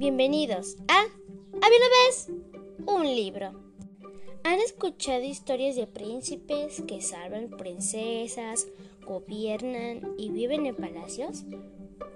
Bienvenidos 0.00 0.78
a 0.88 0.98
Había 0.98 1.78
una 1.78 2.06
vez 2.06 2.30
un 2.86 3.04
libro. 3.04 3.52
¿Han 4.44 4.58
escuchado 4.60 5.20
historias 5.20 5.76
de 5.76 5.86
príncipes 5.86 6.82
que 6.88 7.02
salvan 7.02 7.50
princesas, 7.50 8.66
gobiernan 9.06 10.14
y 10.16 10.30
viven 10.30 10.64
en 10.64 10.74
palacios? 10.74 11.44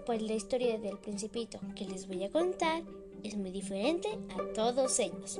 Pues 0.06 0.22
la 0.22 0.32
historia 0.32 0.78
del 0.78 0.96
principito 0.96 1.60
que 1.76 1.84
les 1.84 2.08
voy 2.08 2.24
a 2.24 2.30
contar 2.30 2.84
es 3.22 3.36
muy 3.36 3.50
diferente 3.50 4.08
a 4.30 4.54
todos 4.54 4.98
ellos. 4.98 5.38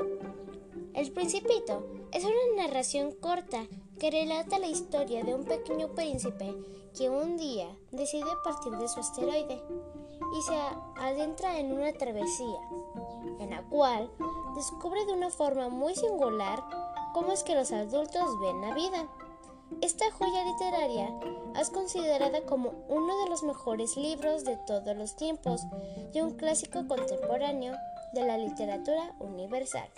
El 0.93 1.13
Principito 1.13 1.87
es 2.13 2.25
una 2.25 2.67
narración 2.67 3.13
corta 3.13 3.67
que 3.99 4.11
relata 4.11 4.59
la 4.59 4.69
historia 4.69 5.25
de 5.25 5.35
un 5.35 5.47
pequeño 5.47 5.95
príncipe 5.95 6.55
que 6.95 7.09
un 7.09 7.39
día 7.39 7.75
decide 7.91 8.27
partir 8.45 8.75
de 8.75 8.87
su 8.87 9.01
asteroide 9.01 9.63
y 10.35 10.43
se 10.43 10.57
adentra 11.01 11.59
en 11.59 11.73
una 11.73 11.93
travesía, 11.93 12.61
en 13.39 13.51
la 13.51 13.63
cual 13.63 14.11
descubre 14.57 15.05
de 15.07 15.13
una 15.13 15.31
forma 15.31 15.69
muy 15.69 15.95
singular 15.95 16.63
cómo 17.15 17.33
es 17.33 17.45
que 17.45 17.55
los 17.55 17.71
adultos 17.71 18.41
ven 18.41 18.61
la 18.61 18.75
vida. 18.75 19.09
Esta 19.81 20.11
joya 20.11 20.45
literaria 20.45 21.15
es 21.59 21.71
considerada 21.71 22.43
como 22.43 22.73
uno 22.89 23.17
de 23.23 23.31
los 23.31 23.45
mejores 23.45 23.97
libros 23.97 24.45
de 24.45 24.57
todos 24.67 24.97
los 24.97 25.17
tiempos 25.17 25.63
y 26.13 26.21
un 26.21 26.33
clásico 26.37 26.87
contemporáneo 26.87 27.75
de 28.13 28.27
la 28.27 28.37
literatura 28.37 29.15
universal. 29.21 29.89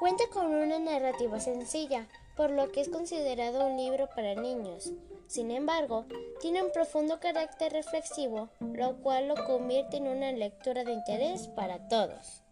Cuenta 0.00 0.24
con 0.32 0.46
una 0.46 0.78
narrativa 0.78 1.40
sencilla, 1.40 2.06
por 2.36 2.50
lo 2.50 2.70
que 2.70 2.82
es 2.82 2.88
considerado 2.88 3.66
un 3.66 3.76
libro 3.76 4.08
para 4.14 4.34
niños. 4.34 4.92
Sin 5.28 5.50
embargo, 5.50 6.06
tiene 6.40 6.62
un 6.62 6.72
profundo 6.72 7.20
carácter 7.20 7.70
reflexivo, 7.72 8.48
lo 8.60 8.96
cual 9.02 9.28
lo 9.28 9.34
convierte 9.44 9.98
en 9.98 10.08
una 10.08 10.32
lectura 10.32 10.84
de 10.84 10.92
interés 10.92 11.48
para 11.48 11.86
todos. 11.88 12.42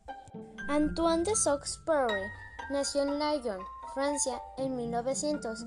Antoine 0.68 1.24
de 1.24 1.34
Saint-Exupéry 1.34 2.20
nació 2.70 3.02
en 3.02 3.18
Lyon, 3.18 3.60
Francia, 3.94 4.42
en 4.58 4.76
1900. 4.76 5.64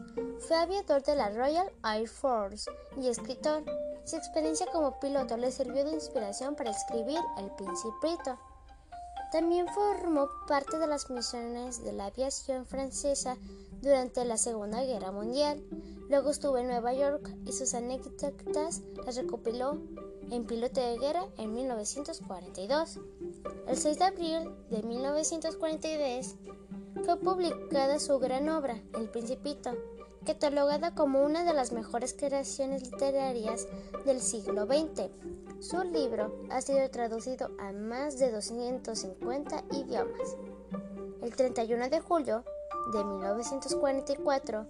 Fue 0.47 0.55
aviador 0.55 1.02
de 1.02 1.15
la 1.15 1.30
Royal 1.30 1.71
Air 1.83 2.07
Force 2.07 2.69
y 2.95 3.07
escritor. 3.07 3.63
Su 4.05 4.15
experiencia 4.15 4.67
como 4.71 4.99
piloto 4.99 5.35
le 5.35 5.52
sirvió 5.52 5.83
de 5.83 5.93
inspiración 5.93 6.55
para 6.55 6.69
escribir 6.69 7.19
El 7.39 7.49
Principito. 7.55 8.37
También 9.31 9.67
formó 9.69 10.27
parte 10.47 10.77
de 10.77 10.85
las 10.85 11.09
misiones 11.09 11.83
de 11.83 11.93
la 11.93 12.05
aviación 12.05 12.67
francesa 12.67 13.35
durante 13.81 14.25
la 14.25 14.38
Segunda 14.38 14.83
Guerra 14.83 15.11
Mundial. 15.11 15.63
Luego 16.09 16.31
estuvo 16.31 16.58
en 16.58 16.67
Nueva 16.67 16.94
York 16.94 17.33
y 17.45 17.52
sus 17.52 17.73
anécdotas 17.73 18.81
las 19.05 19.16
recopiló 19.16 19.77
en 20.31 20.45
Piloto 20.45 20.81
de 20.81 20.97
Guerra 20.97 21.27
en 21.38 21.53
1942. 21.53 22.99
El 23.67 23.77
6 23.77 23.99
de 23.99 24.05
abril 24.05 24.52
de 24.69 24.83
1943 24.83 26.36
fue 27.03 27.19
publicada 27.19 27.99
su 27.99 28.19
gran 28.19 28.49
obra, 28.49 28.81
El 28.99 29.09
Principito, 29.09 29.71
catalogada 30.25 30.93
como 30.93 31.23
una 31.23 31.43
de 31.43 31.53
las 31.53 31.71
mejores 31.71 32.14
creaciones 32.14 32.83
literarias 32.83 33.67
del 34.05 34.21
siglo 34.21 34.66
XX. 34.66 35.09
Su 35.59 35.83
libro 35.83 36.33
ha 36.49 36.61
sido 36.61 36.89
traducido 36.89 37.52
a 37.59 37.71
más 37.71 38.17
de 38.19 38.31
250 38.31 39.64
idiomas. 39.71 40.36
El 41.21 41.36
31 41.36 41.89
de 41.89 41.99
julio 41.99 42.43
de 42.91 43.03
1944, 43.03 44.67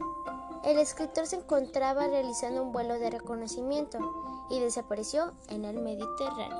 el 0.66 0.78
escritor 0.78 1.26
se 1.26 1.38
encontraba 1.38 2.08
realizando 2.08 2.64
un 2.64 2.72
vuelo 2.72 3.00
de 3.00 3.10
reconocimiento 3.10 4.00
y 4.50 4.60
desapareció 4.60 5.34
en 5.50 5.66
el 5.66 5.80
Mediterráneo. 5.80 6.58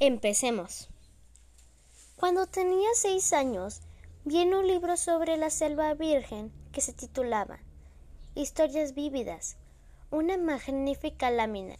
Empecemos. 0.00 0.88
Cuando 2.16 2.46
tenía 2.46 2.88
seis 2.94 3.32
años, 3.32 3.80
vi 4.24 4.42
un 4.42 4.66
libro 4.66 4.96
sobre 4.96 5.36
la 5.36 5.50
selva 5.50 5.94
virgen 5.94 6.52
que 6.72 6.80
se 6.80 6.92
titulaba 6.92 7.60
Historias 8.34 8.94
vívidas. 8.94 9.56
Una 10.10 10.36
magnífica 10.36 11.30
lámina 11.30 11.76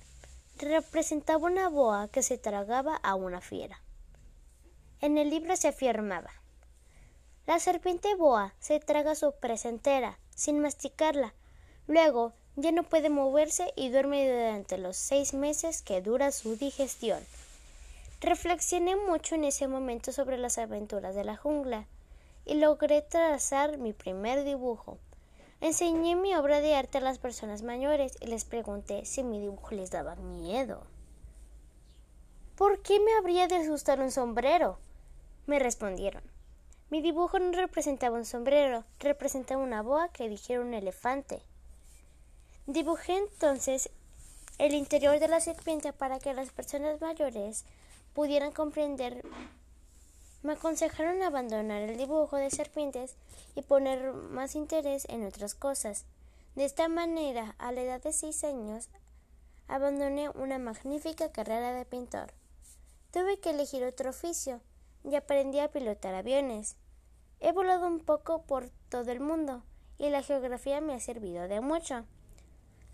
representaba 0.59 1.47
una 1.47 1.69
boa 1.69 2.09
que 2.09 2.23
se 2.23 2.39
tragaba 2.39 2.97
a 2.97 3.15
una 3.15 3.41
fiera. 3.41 3.81
En 5.01 5.17
el 5.17 5.31
libro 5.31 5.57
se 5.57 5.69
afirmaba 5.69 6.33
La 7.47 7.61
serpiente 7.61 8.17
boa 8.17 8.55
se 8.59 8.81
traga 8.81 9.15
su 9.15 9.31
presa 9.31 9.69
entera, 9.69 10.19
sin 10.35 10.59
masticarla. 10.59 11.35
Luego 11.87 12.33
ya 12.57 12.73
no 12.73 12.83
puede 12.83 13.09
moverse 13.09 13.73
y 13.77 13.91
duerme 13.91 14.29
durante 14.29 14.77
los 14.77 14.97
seis 14.97 15.35
meses 15.35 15.83
que 15.83 16.03
dura 16.03 16.33
su 16.33 16.57
digestión. 16.57 17.21
Reflexioné 18.21 18.97
mucho 18.97 19.37
en 19.37 19.45
ese 19.45 19.69
momento 19.69 20.11
sobre 20.11 20.37
las 20.37 20.59
aventuras 20.59 21.15
de 21.15 21.23
la 21.23 21.37
jungla 21.37 21.87
y 22.45 22.55
logré 22.55 23.01
trazar 23.01 23.79
mi 23.79 23.93
primer 23.93 24.43
dibujo. 24.43 24.99
Enseñé 25.61 26.17
mi 26.17 26.35
obra 26.35 26.61
de 26.61 26.75
arte 26.75 26.99
a 26.99 27.03
las 27.03 27.19
personas 27.19 27.63
mayores 27.63 28.17
y 28.21 28.27
les 28.27 28.45
pregunté 28.45 29.05
si 29.05 29.23
mi 29.23 29.39
dibujo 29.39 29.77
les 29.77 29.93
daba 29.93 30.17
miedo. 30.17 30.83
¿Por 32.57 32.83
qué 32.83 32.99
me 32.99 33.13
habría 33.15 33.47
de 33.47 33.59
asustar 33.59 34.01
un 34.01 34.11
sombrero? 34.11 34.81
Me 35.49 35.59
respondieron. 35.59 36.23
Mi 36.91 37.01
dibujo 37.01 37.39
no 37.39 37.53
representaba 37.53 38.19
un 38.19 38.27
sombrero, 38.27 38.85
representaba 38.99 39.63
una 39.63 39.81
boa 39.81 40.11
que 40.11 40.29
dijera 40.29 40.61
un 40.61 40.75
elefante. 40.75 41.41
Dibujé 42.67 43.17
entonces 43.17 43.89
el 44.59 44.75
interior 44.75 45.19
de 45.19 45.27
la 45.27 45.41
serpiente 45.41 45.95
para 45.95 46.19
que 46.19 46.35
las 46.35 46.51
personas 46.51 47.01
mayores 47.01 47.65
pudieran 48.13 48.53
comprender 48.53 49.25
me 50.43 50.53
aconsejaron 50.53 51.23
abandonar 51.23 51.81
el 51.81 51.97
dibujo 51.97 52.37
de 52.37 52.51
serpientes 52.51 53.15
y 53.55 53.63
poner 53.63 54.13
más 54.13 54.55
interés 54.55 55.07
en 55.09 55.25
otras 55.25 55.55
cosas. 55.55 56.05
De 56.57 56.67
esta 56.67 56.89
manera, 56.89 57.55
a 57.57 57.73
la 57.73 57.81
edad 57.81 58.03
de 58.03 58.13
seis 58.13 58.45
años, 58.45 58.91
abandoné 59.67 60.29
una 60.29 60.59
magnífica 60.59 61.33
carrera 61.33 61.73
de 61.73 61.87
pintor. 61.87 62.35
Tuve 63.13 63.41
que 63.41 63.51
elegir 63.51 63.83
otro 63.85 64.11
oficio 64.11 64.61
y 65.09 65.17
aprendí 65.17 65.59
a 65.61 65.71
pilotar 65.71 66.15
aviones. 66.15 66.77
He 67.41 67.53
volado 67.53 67.87
un 67.87 68.01
poco 68.01 68.43
por 68.43 68.71
todo 68.89 69.11
el 69.11 69.21
mundo 69.21 69.63
y 69.99 70.11
la 70.11 70.23
geografía 70.23 70.81
me 70.81 70.95
ha 70.95 71.01
servido 71.01 71.49
de 71.49 71.61
mucho. 71.61 72.05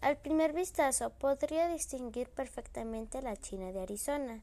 Al 0.00 0.16
primer 0.18 0.52
vistazo 0.52 1.10
podría 1.10 1.68
distinguir 1.68 2.28
perfectamente 2.28 3.22
la 3.22 3.36
China 3.36 3.72
de 3.72 3.82
Arizona. 3.82 4.42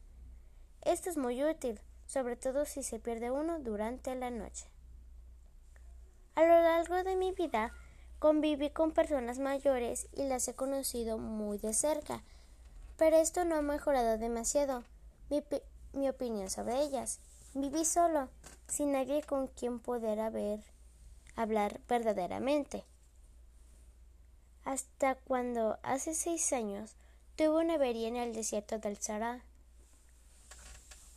Esto 0.82 1.08
es 1.10 1.16
muy 1.16 1.44
útil, 1.44 1.80
sobre 2.06 2.36
todo 2.36 2.64
si 2.64 2.82
se 2.82 2.98
pierde 2.98 3.30
uno 3.30 3.60
durante 3.60 4.14
la 4.14 4.30
noche. 4.30 4.66
A 6.34 6.42
lo 6.42 6.60
largo 6.60 7.04
de 7.04 7.14
mi 7.14 7.32
vida 7.32 7.72
conviví 8.18 8.70
con 8.70 8.92
personas 8.92 9.38
mayores 9.38 10.08
y 10.12 10.24
las 10.24 10.48
he 10.48 10.54
conocido 10.54 11.18
muy 11.18 11.58
de 11.58 11.74
cerca, 11.74 12.22
pero 12.96 13.16
esto 13.16 13.44
no 13.44 13.56
ha 13.56 13.62
mejorado 13.62 14.18
demasiado 14.18 14.84
mi, 15.92 16.08
opinión 16.08 16.50
sobre 16.50 16.82
ellas. 16.82 17.20
Viví 17.54 17.84
solo, 17.84 18.30
sin 18.66 18.92
nadie 18.92 19.22
con 19.22 19.46
quien 19.46 19.78
poder 19.78 20.20
haber, 20.20 20.60
hablar 21.36 21.80
verdaderamente. 21.86 22.84
Hasta 24.64 25.16
cuando 25.16 25.78
hace 25.82 26.14
seis 26.14 26.50
años 26.54 26.94
tuve 27.36 27.62
una 27.64 27.74
avería 27.74 28.08
en 28.08 28.16
el 28.16 28.32
desierto 28.32 28.78
del 28.78 28.96
Sahara. 28.96 29.42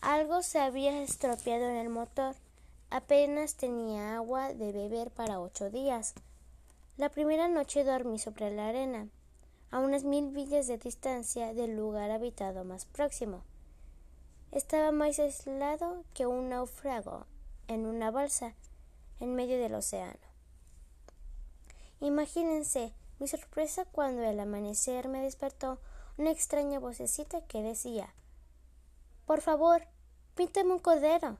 Algo 0.01 0.41
se 0.44 0.59
había 0.59 1.01
estropeado 1.01 1.69
en 1.69 1.78
el 1.78 1.90
motor. 1.90 2.35
Apenas 2.90 3.56
tenía 3.56 4.16
agua 4.16 4.53
de 4.53 4.73
beber 4.73 5.12
para 5.12 5.40
ocho 5.40 5.69
días. 5.69 6.16
La 6.97 7.09
primera 7.09 7.47
noche 7.47 7.85
dormí 7.85 8.19
sobre 8.19 8.52
la 8.52 8.67
arena, 8.67 9.08
a 9.72 9.79
unas 9.79 10.03
mil 10.03 10.32
millas 10.32 10.67
de 10.67 10.78
distancia 10.78 11.53
del 11.53 11.78
lugar 11.78 12.11
habitado 12.11 12.66
más 12.66 12.85
próximo. 12.85 13.43
Estaba 14.55 14.93
más 14.93 15.19
aislado 15.19 16.05
que 16.13 16.25
un 16.25 16.47
náufrago 16.47 17.25
en 17.67 17.85
una 17.85 18.09
balsa 18.09 18.53
en 19.19 19.35
medio 19.35 19.59
del 19.59 19.75
océano. 19.75 20.17
Imagínense 21.99 22.93
mi 23.19 23.28
sorpresa 23.28 23.84
cuando 23.84 24.25
al 24.25 24.40
amanecer 24.40 25.09
me 25.09 25.22
despertó 25.22 25.78
una 26.17 26.31
extraña 26.31 26.79
vocecita 26.79 27.41
que 27.41 27.61
decía 27.61 28.13
Por 29.25 29.41
favor, 29.41 29.81
Píntame 30.35 30.72
un 30.72 30.79
cordero. 30.79 31.37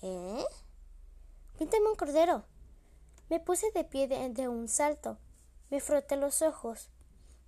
¿Eh? 0.00 0.44
Píntame 1.58 1.88
un 1.88 1.96
cordero. 1.96 2.44
Me 3.28 3.40
puse 3.40 3.72
de 3.72 3.82
pie 3.82 4.06
de, 4.06 4.48
un 4.48 4.68
salto. 4.68 5.18
Me 5.68 5.80
froté 5.80 6.14
los 6.14 6.42
ojos. 6.42 6.90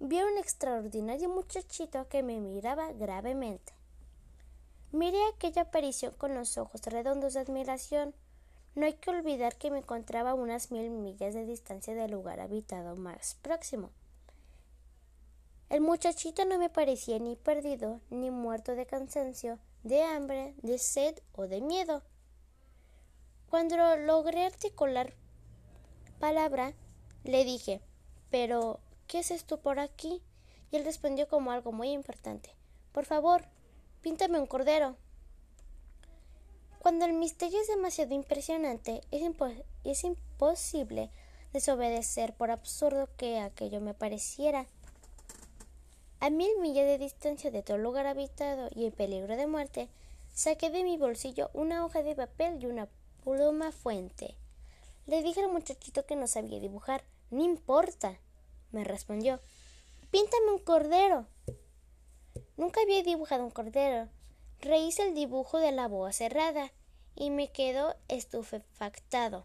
Vi 0.01 0.19
a 0.19 0.27
un 0.27 0.39
extraordinario 0.39 1.29
muchachito 1.29 2.09
que 2.09 2.25
me 2.25 2.41
miraba 2.41 2.93
gravemente. 2.93 3.75
Miré 4.95 5.19
aquella 5.35 5.63
aparición 5.63 6.15
con 6.17 6.37
los 6.37 6.57
ojos 6.57 6.81
redondos 6.87 7.35
de 7.35 7.41
admiración. 7.41 8.15
No 8.77 8.87
hay 8.87 8.93
que 8.93 9.11
olvidar 9.11 9.57
que 9.57 9.73
me 9.73 9.79
encontraba 9.79 10.31
a 10.31 10.35
unas 10.35 10.71
mil 10.71 10.89
millas 10.89 11.35
de 11.35 11.45
distancia 11.45 11.97
del 11.97 12.13
lugar 12.13 12.39
habitado 12.39 12.95
más 12.95 13.35
próximo. 13.43 13.91
El 15.69 15.81
muchachito 15.81 16.45
no 16.45 16.61
me 16.61 16.71
parecía 16.71 17.19
ni 17.19 17.35
perdido, 17.35 18.03
ni 18.09 18.31
muerto 18.31 18.77
de 18.77 18.87
cansancio, 18.87 19.59
de 19.83 20.05
hambre, 20.05 20.55
de 20.63 20.79
sed 20.79 21.19
o 21.33 21.49
de 21.49 21.61
miedo. 21.61 22.05
Cuando 23.51 23.97
logré 23.97 24.45
articular 24.45 25.13
palabra, 26.21 26.73
le 27.25 27.45
dije, 27.45 27.81
pero, 28.31 28.79
¿qué 29.09 29.19
haces 29.19 29.45
tú 29.45 29.59
por 29.59 29.81
aquí? 29.81 30.23
Y 30.71 30.77
él 30.77 30.85
respondió 30.85 31.27
como 31.27 31.51
algo 31.51 31.73
muy 31.73 31.91
importante. 31.91 32.55
Por 32.93 33.07
favor, 33.07 33.49
píntame 34.05 34.39
un 34.39 34.47
cordero. 34.47 34.97
Cuando 36.79 37.07
el 37.07 37.15
misterio 37.15 37.59
es 37.59 37.69
demasiado 37.69 38.13
impresionante, 38.13 39.01
es, 39.11 40.05
imposible 40.05 41.11
desobedecer 41.55 42.35
por 42.35 42.51
absurdo 42.51 43.09
que 43.17 43.39
aquello 43.39 43.81
me 43.81 43.95
pareciera. 43.95 44.67
A 46.21 46.29
mil 46.29 46.51
millas 46.61 46.85
de 46.85 46.99
distancia 46.99 47.51
de 47.51 47.63
todo 47.63 47.79
lugar 47.79 48.07
habitado 48.07 48.69
y 48.75 48.85
en 48.85 48.93
peligro 48.93 49.37
de 49.37 49.47
muerte, 49.47 49.89
saqué 50.35 50.69
de 50.69 50.85
mi 50.85 50.99
bolsillo 50.99 51.49
una 51.55 51.83
hoja 51.83 52.03
de 52.03 52.15
papel 52.15 52.63
y 52.63 52.67
una 52.67 52.91
pluma 53.25 53.73
fuente. 53.73 54.37
Le 55.07 55.23
dije 55.23 55.41
al 55.41 55.51
muchachito 55.51 56.05
que 56.05 56.15
no 56.15 56.27
sabía 56.27 56.61
dibujar. 56.61 57.05
No 57.31 57.43
importa, 57.43 58.21
me 58.71 58.85
respondió. 58.85 59.41
Píntame 60.11 60.51
un 60.51 60.59
cordero. 60.59 61.27
Nunca 62.57 62.81
había 62.83 63.03
dibujado 63.03 63.45
un 63.45 63.51
cordero, 63.51 64.09
Rehice 64.61 65.03
el 65.03 65.15
dibujo 65.15 65.59
de 65.59 65.73
la 65.73 65.89
boa 65.89 66.13
cerrada 66.13 66.73
y 67.15 67.29
me 67.29 67.53
quedó 67.53 67.97
estupefactado 68.09 69.45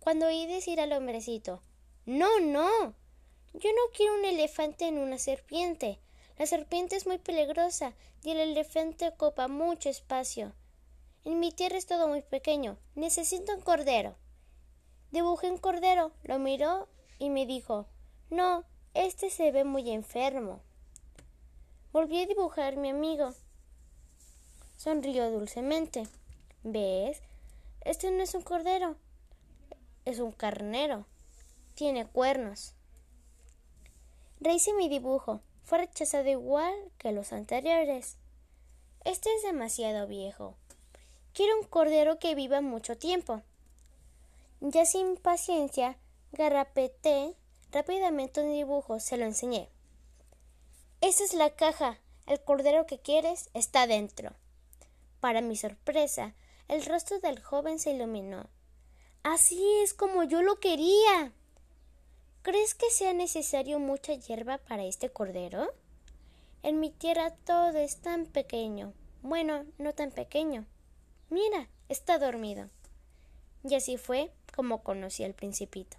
cuando 0.00 0.26
oí 0.26 0.46
decir 0.46 0.80
al 0.80 0.92
hombrecito 0.92 1.62
No, 2.06 2.40
no. 2.40 2.94
Yo 3.52 3.70
no 3.70 3.92
quiero 3.94 4.14
un 4.14 4.24
elefante 4.24 4.86
en 4.86 4.98
una 4.98 5.18
serpiente. 5.18 5.98
La 6.38 6.46
serpiente 6.46 6.96
es 6.96 7.06
muy 7.06 7.18
peligrosa 7.18 7.92
y 8.22 8.30
el 8.30 8.38
elefante 8.38 9.06
ocupa 9.08 9.48
mucho 9.48 9.90
espacio. 9.90 10.54
En 11.24 11.40
mi 11.40 11.52
tierra 11.52 11.76
es 11.76 11.86
todo 11.86 12.08
muy 12.08 12.22
pequeño. 12.22 12.78
Necesito 12.94 13.54
un 13.54 13.60
cordero. 13.60 14.16
Dibujé 15.10 15.50
un 15.50 15.58
cordero, 15.58 16.12
lo 16.22 16.38
miró 16.38 16.88
y 17.18 17.28
me 17.28 17.44
dijo 17.44 17.86
No, 18.30 18.64
este 18.94 19.28
se 19.28 19.52
ve 19.52 19.64
muy 19.64 19.90
enfermo. 19.90 20.60
Volví 21.94 22.20
a 22.20 22.26
dibujar 22.26 22.76
mi 22.76 22.90
amigo. 22.90 23.34
Sonrió 24.76 25.30
dulcemente. 25.30 26.08
¿Ves? 26.64 27.22
Este 27.82 28.10
no 28.10 28.20
es 28.20 28.34
un 28.34 28.42
cordero, 28.42 28.96
es 30.04 30.18
un 30.18 30.32
carnero. 30.32 31.06
Tiene 31.76 32.04
cuernos. 32.04 32.74
Rehice 34.40 34.72
mi 34.72 34.88
dibujo. 34.88 35.40
Fue 35.62 35.78
rechazado 35.78 36.28
igual 36.28 36.74
que 36.98 37.12
los 37.12 37.32
anteriores. 37.32 38.16
Este 39.04 39.32
es 39.32 39.44
demasiado 39.44 40.08
viejo. 40.08 40.56
Quiero 41.32 41.56
un 41.60 41.64
cordero 41.64 42.18
que 42.18 42.34
viva 42.34 42.60
mucho 42.60 42.98
tiempo. 42.98 43.40
Ya 44.60 44.84
sin 44.84 45.16
paciencia, 45.16 45.96
garrapeté 46.32 47.36
rápidamente 47.70 48.42
un 48.42 48.52
dibujo, 48.52 48.98
se 48.98 49.16
lo 49.16 49.26
enseñé. 49.26 49.68
Esa 51.04 51.22
es 51.22 51.34
la 51.34 51.50
caja. 51.50 51.98
El 52.26 52.40
cordero 52.40 52.86
que 52.86 52.98
quieres 52.98 53.50
está 53.52 53.86
dentro. 53.86 54.30
Para 55.20 55.42
mi 55.42 55.54
sorpresa, 55.54 56.32
el 56.66 56.82
rostro 56.86 57.20
del 57.20 57.42
joven 57.42 57.78
se 57.78 57.90
iluminó. 57.90 58.48
Así 59.22 59.62
es 59.82 59.92
como 59.92 60.24
yo 60.24 60.40
lo 60.40 60.60
quería. 60.60 61.30
¿Crees 62.40 62.74
que 62.74 62.88
sea 62.88 63.12
necesario 63.12 63.78
mucha 63.78 64.14
hierba 64.14 64.56
para 64.56 64.84
este 64.84 65.10
cordero? 65.10 65.74
En 66.62 66.80
mi 66.80 66.88
tierra 66.88 67.34
todo 67.44 67.76
es 67.76 67.98
tan 67.98 68.24
pequeño. 68.24 68.94
Bueno, 69.20 69.66
no 69.76 69.92
tan 69.92 70.10
pequeño. 70.10 70.64
Mira, 71.28 71.68
está 71.90 72.18
dormido. 72.18 72.70
Y 73.62 73.74
así 73.74 73.98
fue 73.98 74.32
como 74.56 74.82
conocí 74.82 75.22
al 75.22 75.34
principito. 75.34 75.98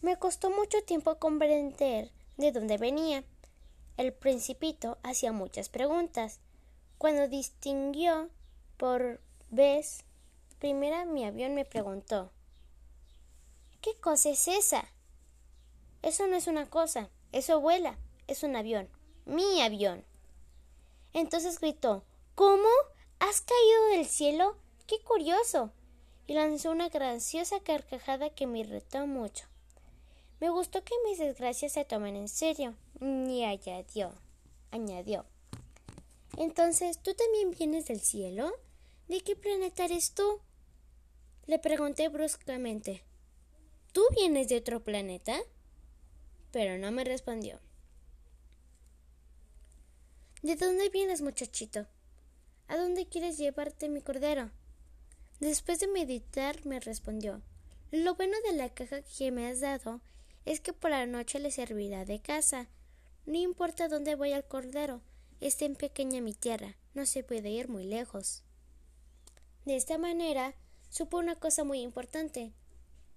Me 0.00 0.16
costó 0.16 0.50
mucho 0.50 0.82
tiempo 0.82 1.20
comprender 1.20 2.10
de 2.42 2.52
dónde 2.52 2.76
venía. 2.76 3.24
El 3.96 4.12
principito 4.12 4.98
hacía 5.02 5.32
muchas 5.32 5.68
preguntas 5.68 6.40
cuando 6.98 7.28
distinguió 7.28 8.28
por 8.76 9.20
vez 9.50 10.04
primera 10.58 11.04
mi 11.04 11.24
avión 11.24 11.54
me 11.54 11.64
preguntó 11.64 12.30
¿Qué 13.80 13.94
cosa 14.00 14.30
es 14.30 14.48
esa? 14.48 14.88
Eso 16.02 16.26
no 16.26 16.36
es 16.36 16.46
una 16.46 16.68
cosa, 16.68 17.10
eso 17.32 17.60
vuela, 17.60 17.96
es 18.26 18.42
un 18.42 18.56
avión, 18.56 18.88
mi 19.24 19.60
avión. 19.62 20.04
Entonces 21.12 21.60
gritó 21.60 22.04
¿Cómo? 22.34 22.68
¿Has 23.18 23.40
caído 23.40 23.86
del 23.96 24.06
cielo? 24.06 24.56
¡Qué 24.86 25.00
curioso! 25.00 25.72
y 26.26 26.34
lanzó 26.34 26.70
una 26.70 26.88
graciosa 26.88 27.60
carcajada 27.60 28.30
que 28.30 28.46
me 28.46 28.60
irritó 28.60 29.06
mucho. 29.06 29.46
Me 30.42 30.50
gustó 30.50 30.82
que 30.82 30.92
mis 31.04 31.18
desgracias 31.18 31.70
se 31.70 31.84
tomen 31.84 32.16
en 32.16 32.26
serio, 32.26 32.74
y 33.00 33.44
añadió, 33.44 34.12
añadió. 34.72 35.24
Entonces, 36.36 37.00
¿tú 37.00 37.14
también 37.14 37.52
vienes 37.52 37.86
del 37.86 38.00
cielo? 38.00 38.52
¿De 39.06 39.20
qué 39.20 39.36
planeta 39.36 39.84
eres 39.84 40.14
tú? 40.14 40.40
Le 41.46 41.60
pregunté 41.60 42.08
bruscamente. 42.08 43.04
¿Tú 43.92 44.02
vienes 44.16 44.48
de 44.48 44.56
otro 44.56 44.82
planeta? 44.82 45.38
Pero 46.50 46.76
no 46.76 46.90
me 46.90 47.04
respondió. 47.04 47.60
¿De 50.42 50.56
dónde 50.56 50.88
vienes, 50.88 51.22
muchachito? 51.22 51.86
¿A 52.66 52.76
dónde 52.78 53.06
quieres 53.06 53.38
llevarte 53.38 53.88
mi 53.88 54.00
cordero? 54.00 54.50
Después 55.38 55.78
de 55.78 55.86
meditar 55.86 56.66
me 56.66 56.80
respondió 56.80 57.42
Lo 57.92 58.16
bueno 58.16 58.36
de 58.44 58.56
la 58.56 58.70
caja 58.70 59.02
que 59.02 59.30
me 59.30 59.46
has 59.46 59.60
dado 59.60 60.00
es 60.44 60.60
que 60.60 60.72
por 60.72 60.90
la 60.90 61.06
noche 61.06 61.38
le 61.38 61.50
servirá 61.50 62.04
de 62.04 62.20
casa. 62.20 62.68
No 63.26 63.38
importa 63.38 63.88
dónde 63.88 64.16
vaya 64.16 64.36
el 64.36 64.44
cordero, 64.44 65.00
es 65.40 65.60
en 65.62 65.74
pequeña 65.76 66.20
mi 66.20 66.34
tierra, 66.34 66.76
no 66.94 67.06
se 67.06 67.22
puede 67.22 67.50
ir 67.50 67.68
muy 67.68 67.84
lejos. 67.84 68.42
De 69.64 69.76
esta 69.76 69.98
manera, 69.98 70.54
supo 70.88 71.18
una 71.18 71.36
cosa 71.36 71.64
muy 71.64 71.80
importante. 71.80 72.52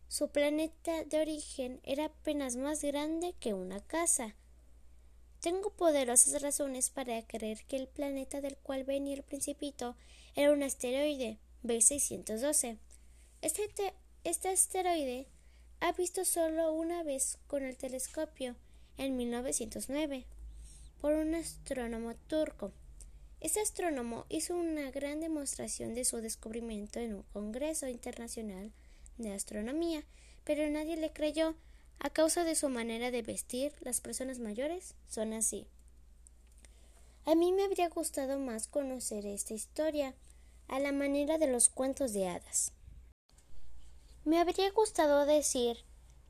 Su 0.07 0.29
planeta 0.29 1.03
de 1.03 1.19
origen 1.19 1.79
era 1.83 2.05
apenas 2.05 2.55
más 2.55 2.83
grande 2.83 3.33
que 3.39 3.53
una 3.53 3.81
casa. 3.81 4.35
Tengo 5.39 5.71
poderosas 5.71 6.41
razones 6.41 6.89
para 6.89 7.21
creer 7.25 7.65
que 7.65 7.77
el 7.77 7.87
planeta 7.87 8.41
del 8.41 8.57
cual 8.57 8.83
venía 8.83 9.15
el 9.15 9.23
principito 9.23 9.95
era 10.35 10.51
un 10.51 10.63
asteroide 10.63 11.39
B612. 11.63 12.77
Este, 13.41 13.93
este 14.23 14.49
asteroide 14.49 15.27
ha 15.79 15.91
visto 15.91 16.25
solo 16.25 16.73
una 16.73 17.03
vez 17.03 17.37
con 17.47 17.63
el 17.63 17.77
telescopio 17.77 18.55
en 18.97 19.17
1909 19.17 20.25
por 21.01 21.13
un 21.13 21.35
astrónomo 21.35 22.15
turco. 22.27 22.71
Este 23.41 23.59
astrónomo 23.59 24.25
hizo 24.29 24.55
una 24.55 24.89
gran 24.91 25.19
demostración 25.19 25.93
de 25.93 26.05
su 26.05 26.17
descubrimiento 26.17 26.99
en 26.99 27.15
un 27.15 27.23
Congreso 27.33 27.87
Internacional 27.87 28.71
de 29.17 29.33
Astronomía, 29.33 30.03
pero 30.43 30.69
nadie 30.69 30.97
le 30.97 31.11
creyó 31.11 31.55
a 31.99 32.09
causa 32.09 32.43
de 32.43 32.55
su 32.55 32.69
manera 32.69 33.11
de 33.11 33.21
vestir. 33.21 33.73
Las 33.81 34.01
personas 34.01 34.39
mayores 34.39 34.95
son 35.07 35.33
así. 35.33 35.67
A 37.25 37.35
mí 37.35 37.51
me 37.51 37.63
habría 37.63 37.89
gustado 37.89 38.39
más 38.39 38.67
conocer 38.67 39.25
esta 39.25 39.53
historia 39.53 40.15
a 40.67 40.79
la 40.79 40.91
manera 40.91 41.37
de 41.37 41.47
los 41.47 41.69
cuentos 41.69 42.13
de 42.13 42.27
hadas. 42.27 42.71
Me 44.25 44.39
habría 44.39 44.71
gustado 44.71 45.27
decir 45.27 45.77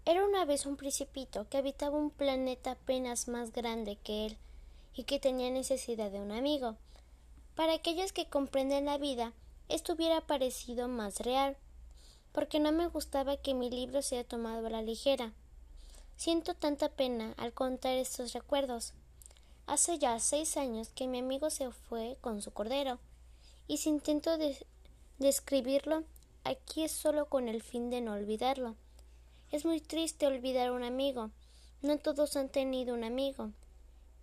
era 0.04 0.26
una 0.26 0.44
vez 0.44 0.66
un 0.66 0.76
principito 0.76 1.48
que 1.48 1.58
habitaba 1.58 1.98
un 1.98 2.12
planeta 2.12 2.72
apenas 2.72 3.30
más 3.30 3.54
grande 3.54 3.96
que 3.96 4.26
él 4.26 4.38
y 4.94 5.06
que 5.06 5.18
tenía 5.18 5.50
necesidad 5.50 6.12
de 6.12 6.20
un 6.20 6.34
amigo. 6.34 6.76
Para 7.56 7.72
aquellos 7.72 8.12
que 8.12 8.28
comprenden 8.28 8.84
la 8.84 8.98
vida, 8.98 9.32
esto 9.70 9.94
hubiera 9.94 10.20
parecido 10.20 10.90
más 10.90 11.22
real, 11.22 11.56
porque 12.34 12.60
no 12.60 12.74
me 12.74 12.90
gustaba 12.90 13.38
que 13.38 13.54
mi 13.54 13.70
libro 13.70 14.02
sea 14.02 14.26
tomado 14.26 14.68
a 14.68 14.72
la 14.72 14.82
ligera. 14.82 15.32
Siento 16.18 16.54
tanta 16.54 16.90
pena 16.90 17.34
al 17.38 17.54
contar 17.54 17.94
estos 17.94 18.34
recuerdos. 18.34 18.92
Hace 19.68 20.00
ya 20.00 20.20
seis 20.20 20.58
años 20.58 20.90
que 20.90 21.08
mi 21.08 21.20
amigo 21.20 21.50
se 21.50 21.72
fue 21.72 22.18
con 22.20 22.42
su 22.42 22.52
cordero, 22.52 23.00
y 23.70 23.78
si 23.78 23.88
intento 23.88 24.38
describirlo, 25.18 26.04
aquí 26.46 26.84
es 26.84 26.94
solo 26.94 27.26
con 27.28 27.50
el 27.50 27.62
fin 27.62 27.90
de 27.90 28.00
no 28.00 28.14
olvidarlo. 28.14 28.76
Es 29.52 29.66
muy 29.66 29.82
triste 29.82 30.26
olvidar 30.26 30.70
a 30.70 30.72
un 30.72 30.84
amigo. 30.84 31.32
No 31.82 31.98
todos 32.00 32.38
han 32.38 32.48
tenido 32.50 32.94
un 32.94 33.04
amigo 33.04 33.52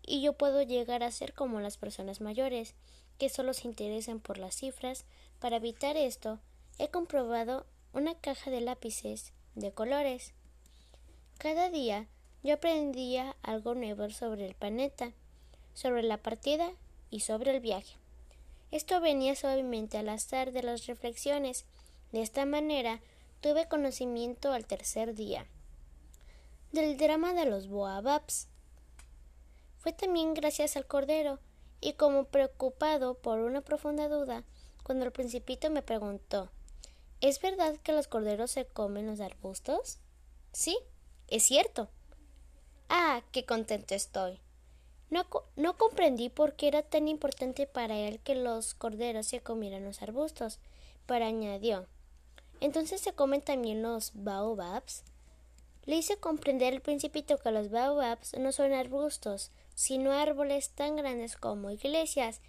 y 0.05 0.21
yo 0.23 0.33
puedo 0.33 0.63
llegar 0.63 1.03
a 1.03 1.11
ser 1.11 1.33
como 1.33 1.61
las 1.61 1.77
personas 1.77 2.21
mayores, 2.21 2.75
que 3.19 3.29
solo 3.29 3.55
se 3.55 3.69
interesan 3.69 4.21
por 4.21 4.39
las 4.39 4.57
cifras. 4.57 5.05
Para 5.39 5.57
evitar 5.57 5.97
esto, 5.97 6.39
he 6.79 6.89
comprobado 6.89 7.67
una 7.93 8.15
caja 8.15 8.51
de 8.51 8.61
lápices 8.61 9.33
de 9.55 9.71
colores. 9.73 10.33
Cada 11.39 11.71
día 11.71 12.09
yo 12.43 12.55
aprendía 12.55 13.37
algo 13.43 13.75
nuevo 13.75 14.11
sobre 14.11 14.47
el 14.47 14.55
planeta, 14.55 15.13
sobre 15.75 16.03
la 16.03 16.17
partida 16.17 16.73
y 17.11 17.21
sobre 17.21 17.55
el 17.55 17.61
viaje. 17.61 17.97
Esto 18.71 19.01
venía 19.01 19.37
suavemente 19.37 19.99
al 19.99 20.09
azar 20.09 20.51
de 20.51 20.63
las 20.63 20.87
reflexiones. 20.87 21.67
De 22.13 22.23
esta 22.23 22.47
manera 22.47 23.01
tuve 23.41 23.69
conocimiento 23.69 24.53
al 24.53 24.67
tercer 24.67 25.15
día 25.15 25.47
del 26.71 26.97
drama 26.97 27.35
de 27.35 27.47
los 27.47 27.69
Boababs. 27.69 28.49
Fue 29.79 29.93
también 29.93 30.33
gracias 30.33 30.77
al 30.77 30.87
Cordero, 30.87 31.39
y 31.81 31.95
como 31.95 32.25
preocupado 32.25 33.15
por 33.15 33.41
una 33.41 33.61
profunda 33.61 34.09
duda, 34.09 34.45
cuando 34.85 35.05
el 35.05 35.13
principito 35.13 35.71
me 35.71 35.83
preguntó 35.83 36.51
¿Es 37.21 37.41
verdad 37.41 37.77
que 37.79 37.93
los 37.93 38.09
corderos 38.09 38.51
se 38.51 38.65
comen 38.65 39.07
los 39.07 39.21
arbustos? 39.21 39.99
Sí, 40.53 40.77
es 41.29 41.45
cierto. 41.45 41.89
Ah, 42.89 43.23
qué 43.31 43.45
contento 43.47 43.95
estoy. 43.95 44.41
No, 45.09 45.27
no, 45.57 45.77
comprendí 45.77 46.31
por 46.31 46.57
qué 46.57 46.69
era 46.69 46.83
tan 46.83 47.07
importante 47.07 47.67
para 47.67 47.97
él 47.97 48.19
que 48.21 48.35
los 48.35 48.75
corderos 48.75 49.27
se 49.27 49.41
comieran 49.41 49.85
los 49.85 50.03
arbustos, 50.03 50.59
pero 51.07 51.25
añadió 51.25 51.87
¿Entonces 52.63 53.01
se 53.01 53.13
comen 53.13 53.43
también 53.43 53.83
los 53.83 54.13
baobabs? 54.15 55.03
Le 55.85 55.97
hice 55.97 56.19
comprender 56.19 56.73
al 56.73 56.81
principito 56.81 57.37
que 57.39 57.51
los 57.51 57.71
baobabs 57.71 58.39
no 58.39 58.53
son 58.53 58.73
arbustos, 58.73 59.51
sino 59.75 60.13
árboles 60.13 60.71
tan 60.71 60.95
grandes 60.95 61.37
como 61.37 61.73
iglesias 61.73 62.41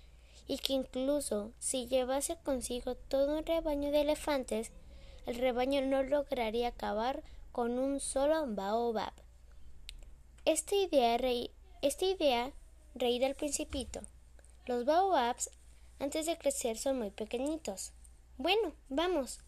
y 0.47 0.59
que 0.59 0.73
incluso 0.73 1.51
si 1.57 1.87
llevase 1.87 2.37
consigo 2.43 2.93
todo 2.93 3.39
un 3.39 3.43
rebaño 3.43 3.89
de 3.89 4.01
elefantes, 4.01 4.69
el 5.25 5.33
rebaño 5.33 5.81
no 5.81 6.03
lograría 6.03 6.67
acabar 6.67 7.23
con 7.51 7.79
un 7.79 7.99
solo 7.99 8.45
baobab. 8.45 9.13
Esta 10.45 10.75
idea, 10.75 11.17
esta 11.81 12.05
idea 12.05 12.51
reír 12.93 13.25
al 13.25 13.33
principito. 13.33 14.01
Los 14.67 14.85
baobabs 14.85 15.49
antes 15.97 16.27
de 16.27 16.37
crecer 16.37 16.77
son 16.77 16.99
muy 16.99 17.09
pequeñitos. 17.09 17.93
Bueno, 18.37 18.75
vamos. 18.89 19.39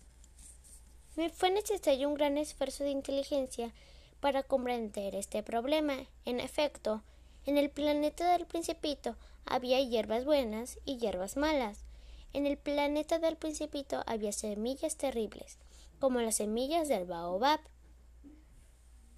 Me 1.16 1.30
fue 1.30 1.50
necesario 1.50 2.10
un 2.10 2.16
gran 2.16 2.38
esfuerzo 2.38 2.84
de 2.84 2.90
inteligencia 2.90 3.72
para 4.20 4.44
comprender 4.44 5.16
este 5.16 5.44
problema. 5.44 5.96
En 6.26 6.42
efecto, 6.42 7.04
en 7.46 7.58
el 7.58 7.70
planeta 7.70 8.32
del 8.32 8.46
principito 8.46 9.16
había 9.46 9.80
hierbas 9.80 10.26
buenas 10.26 10.78
y 10.84 10.98
hierbas 10.98 11.38
malas. 11.38 11.86
En 12.34 12.46
el 12.46 12.58
planeta 12.58 13.18
del 13.18 13.38
principito 13.38 14.04
había 14.08 14.34
semillas 14.34 14.98
terribles, 14.98 15.58
como 16.00 16.20
las 16.20 16.36
semillas 16.36 16.90
del 16.90 17.06
baobab. 17.06 17.62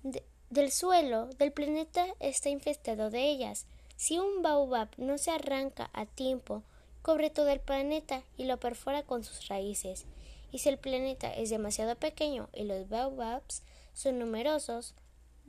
del 0.04 0.72
suelo 0.72 1.25
del 1.39 1.51
planeta 1.51 2.06
está 2.20 2.50
infestado 2.50 3.10
de 3.10 3.24
ellas. 3.24 3.66
Si 3.96 4.20
un 4.20 4.44
baobab 4.44 4.89
no 4.98 5.18
se 5.18 5.32
arranca 5.32 5.89
a 5.94 6.06
tiempo, 6.06 6.62
cubre 7.01 7.32
todo 7.32 7.50
el 7.50 7.60
planeta 7.60 8.22
y 8.38 8.44
lo 8.44 8.60
perfora 8.60 9.01
con 9.01 9.24
sus 9.24 9.48
raíces. 9.48 10.06
Y 10.51 10.60
si 10.60 10.70
el 10.70 10.77
planeta 10.77 11.34
es 11.34 11.50
demasiado 11.50 11.96
pequeño 11.96 12.50
y 12.54 12.63
los 12.63 12.88
baobabs 12.89 13.63
son 13.94 14.20
numerosos, 14.20 14.94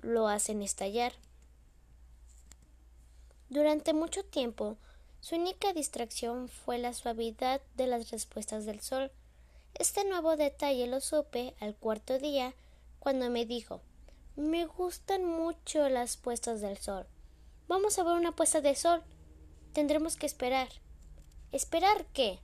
lo 0.00 0.28
hacen 0.28 0.62
estallar. 0.62 1.12
Durante 3.48 3.92
mucho 3.94 4.24
tiempo, 4.24 4.76
su 5.20 5.36
única 5.36 5.72
distracción 5.72 6.48
fue 6.48 6.78
la 6.78 6.92
suavidad 6.92 7.60
de 7.76 7.86
las 7.86 8.10
respuestas 8.10 8.66
del 8.66 8.80
sol. 8.80 9.10
Este 9.74 10.04
nuevo 10.04 10.36
detalle 10.36 10.86
lo 10.86 11.00
supe 11.00 11.54
al 11.60 11.74
cuarto 11.74 12.18
día, 12.18 12.54
cuando 12.98 13.30
me 13.30 13.46
dijo 13.46 13.80
Me 14.36 14.66
gustan 14.66 15.24
mucho 15.24 15.88
las 15.88 16.16
puestas 16.16 16.60
del 16.60 16.78
sol. 16.78 17.06
Vamos 17.68 17.98
a 17.98 18.04
ver 18.04 18.14
una 18.14 18.32
puesta 18.32 18.60
de 18.60 18.74
sol. 18.74 19.02
Tendremos 19.72 20.16
que 20.16 20.26
esperar. 20.26 20.68
¿Esperar 21.52 22.06
qué? 22.12 22.38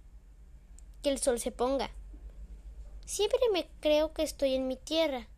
Que 1.03 1.11
el 1.11 1.19
sol 1.19 1.39
se 1.39 1.51
ponga. 1.51 1.91
Siempre 3.07 3.41
me 3.53 3.69
creo 3.81 4.13
que 4.13 4.23
estoy 4.23 4.55
en 4.55 4.67
mi 4.67 4.77
tierra. 4.77 5.29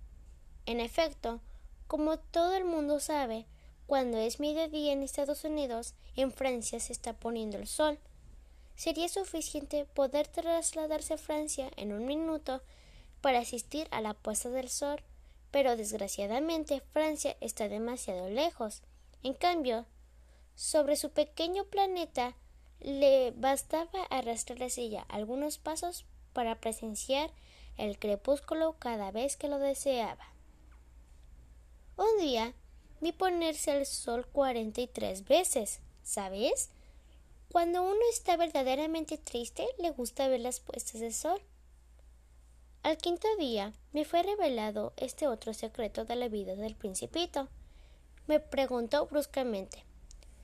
En 0.66 0.80
efecto, 0.80 1.40
como 1.86 2.18
todo 2.18 2.54
el 2.54 2.64
mundo 2.64 3.00
sabe, 3.00 3.46
cuando 3.86 4.18
es 4.18 4.40
mediodía 4.40 4.92
en 4.92 5.02
Estados 5.02 5.44
Unidos, 5.44 5.94
en 6.14 6.32
Francia 6.32 6.80
se 6.80 6.92
está 6.92 7.12
poniendo 7.12 7.56
el 7.58 7.66
sol. 7.66 7.98
Sería 8.76 9.08
suficiente 9.08 9.84
poder 9.84 10.28
trasladarse 10.28 11.14
a 11.14 11.18
Francia 11.18 11.70
en 11.76 11.92
un 11.92 12.06
minuto 12.06 12.62
para 13.20 13.40
asistir 13.40 13.88
a 13.90 14.00
la 14.00 14.14
puesta 14.14 14.48
del 14.50 14.68
sol, 14.68 15.02
pero 15.50 15.76
desgraciadamente 15.76 16.82
Francia 16.92 17.36
está 17.40 17.68
demasiado 17.68 18.28
lejos. 18.28 18.82
En 19.22 19.34
cambio, 19.34 19.86
sobre 20.54 20.96
su 20.96 21.10
pequeño 21.10 21.64
planeta 21.64 22.36
le 22.80 23.32
bastaba 23.32 24.04
arrastrar 24.10 24.58
la 24.58 24.68
silla 24.68 25.06
algunos 25.08 25.58
pasos 25.58 26.04
para 26.32 26.60
presenciar 26.60 27.30
el 27.78 27.98
crepúsculo 27.98 28.76
cada 28.78 29.10
vez 29.10 29.36
que 29.36 29.48
lo 29.48 29.58
deseaba. 29.58 30.26
Un 31.96 32.18
día 32.20 32.52
vi 33.00 33.12
ponerse 33.12 33.76
el 33.76 33.86
sol 33.86 34.26
cuarenta 34.26 34.80
y 34.80 34.86
tres 34.86 35.26
veces, 35.26 35.80
¿sabes? 36.02 36.70
Cuando 37.50 37.82
uno 37.82 38.00
está 38.10 38.36
verdaderamente 38.36 39.18
triste, 39.18 39.66
le 39.78 39.90
gusta 39.90 40.28
ver 40.28 40.40
las 40.40 40.60
puestas 40.60 41.00
de 41.00 41.12
sol. 41.12 41.40
Al 42.82 42.98
quinto 42.98 43.26
día 43.38 43.72
me 43.92 44.04
fue 44.04 44.22
revelado 44.22 44.92
este 44.96 45.26
otro 45.26 45.54
secreto 45.54 46.04
de 46.04 46.16
la 46.16 46.28
vida 46.28 46.54
del 46.54 46.76
principito. 46.76 47.48
Me 48.26 48.40
preguntó 48.40 49.06
bruscamente 49.06 49.84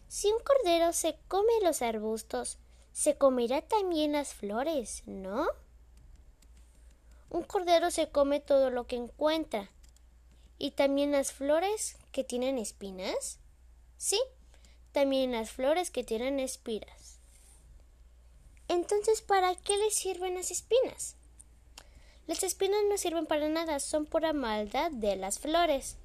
Si 0.09 0.29
un 0.33 0.41
cordero 0.41 0.93
se 0.93 1.19
come 1.29 1.53
los 1.63 1.83
arbustos, 1.83 2.59
se 2.93 3.17
comerá 3.17 3.63
también 3.63 4.13
las 4.13 4.35
flores, 4.35 5.03
¿no? 5.07 5.47
Un 7.33 7.45
cordero 7.45 7.91
se 7.91 8.11
come 8.11 8.41
todo 8.41 8.71
lo 8.71 8.87
que 8.87 8.97
encuentra, 8.97 9.71
¿Y 10.63 10.71
también 10.71 11.11
las 11.11 11.33
flores 11.33 11.97
que 12.13 12.23
tienen 12.23 12.57
espinas? 12.57 13.41
Sí, 13.97 14.21
también 14.93 15.33
las 15.33 15.51
flores 15.51 15.91
que 15.91 16.05
tienen 16.05 16.39
espiras. 16.39 17.19
Entonces, 18.69 19.23
¿para 19.23 19.57
qué 19.57 19.77
les 19.77 19.93
sirven 19.93 20.37
las 20.37 20.53
espinas? 20.53 21.17
Las 22.29 22.45
espinas 22.45 22.79
no 22.89 22.97
sirven 22.97 23.27
para 23.27 23.49
nada, 23.49 23.81
son 23.81 24.07
pura 24.07 24.33
maldad 24.33 24.93
de 24.93 25.17
las 25.17 25.41
flores. 25.41 25.97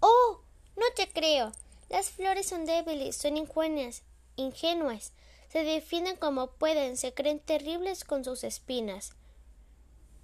Oh, 0.00 0.42
no 0.76 0.84
te 0.94 1.08
creo. 1.08 1.52
Las 1.88 2.10
flores 2.10 2.46
son 2.46 2.66
débiles, 2.66 3.16
son 3.16 3.38
ingenuas, 3.38 4.02
ingenuas, 4.36 5.12
se 5.48 5.64
defienden 5.64 6.16
como 6.16 6.50
pueden, 6.50 6.98
se 6.98 7.14
creen 7.14 7.40
terribles 7.40 8.04
con 8.04 8.22
sus 8.22 8.44
espinas. 8.44 9.14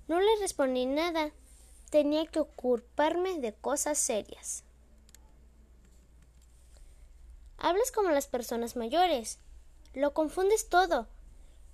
No 0.09 0.21
les 0.21 0.41
respondí 0.41 0.87
nada 0.87 1.33
tenía 1.95 2.27
que 2.27 2.41
ocuparme 2.41 3.39
de 3.39 3.55
cosas 3.55 3.99
serias. 3.99 4.65
Hablas 7.57 7.93
como 7.93 8.11
las 8.11 8.27
personas 8.27 8.75
mayores. 8.75 9.39
Lo 9.95 10.13
confundes 10.13 10.69
todo. 10.69 11.07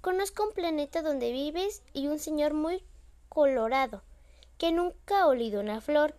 Conozco 0.03 0.45
un 0.45 0.53
planeta 0.53 1.01
donde 1.01 1.33
vives 1.33 1.83
y 1.95 2.09
un 2.09 2.19
señor 2.19 2.53
muy 2.53 2.85
colorado, 3.31 4.03
que 4.59 4.73
nunca 4.73 5.23
ha 5.23 5.27
olido 5.27 5.63
una 5.63 5.81
flor, 5.81 6.15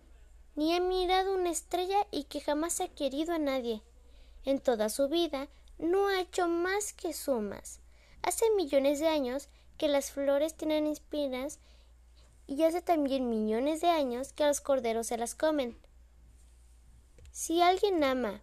ni 0.56 0.74
ha 0.74 0.80
mirado 0.80 1.32
una 1.34 1.50
estrella 1.50 2.06
y 2.10 2.24
que 2.24 2.40
jamás 2.40 2.80
ha 2.80 2.88
querido 2.88 3.34
a 3.34 3.38
nadie. 3.38 3.82
En 4.44 4.58
toda 4.58 4.88
su 4.88 5.08
vida 5.08 5.46
no 5.78 6.08
ha 6.08 6.20
hecho 6.20 6.48
más 6.48 6.92
que 6.92 7.12
sumas. 7.12 7.78
Hace 8.22 8.50
millones 8.56 8.98
de 8.98 9.06
años 9.06 9.48
que 9.78 9.86
las 9.86 10.10
flores 10.10 10.54
tienen 10.56 10.88
espinas 10.88 11.60
y 12.52 12.64
hace 12.64 12.82
también 12.82 13.30
millones 13.30 13.80
de 13.80 13.88
años 13.88 14.32
que 14.32 14.46
los 14.46 14.60
corderos 14.60 15.06
se 15.06 15.16
las 15.16 15.34
comen. 15.34 15.76
Si 17.30 17.62
alguien 17.62 18.04
ama 18.04 18.42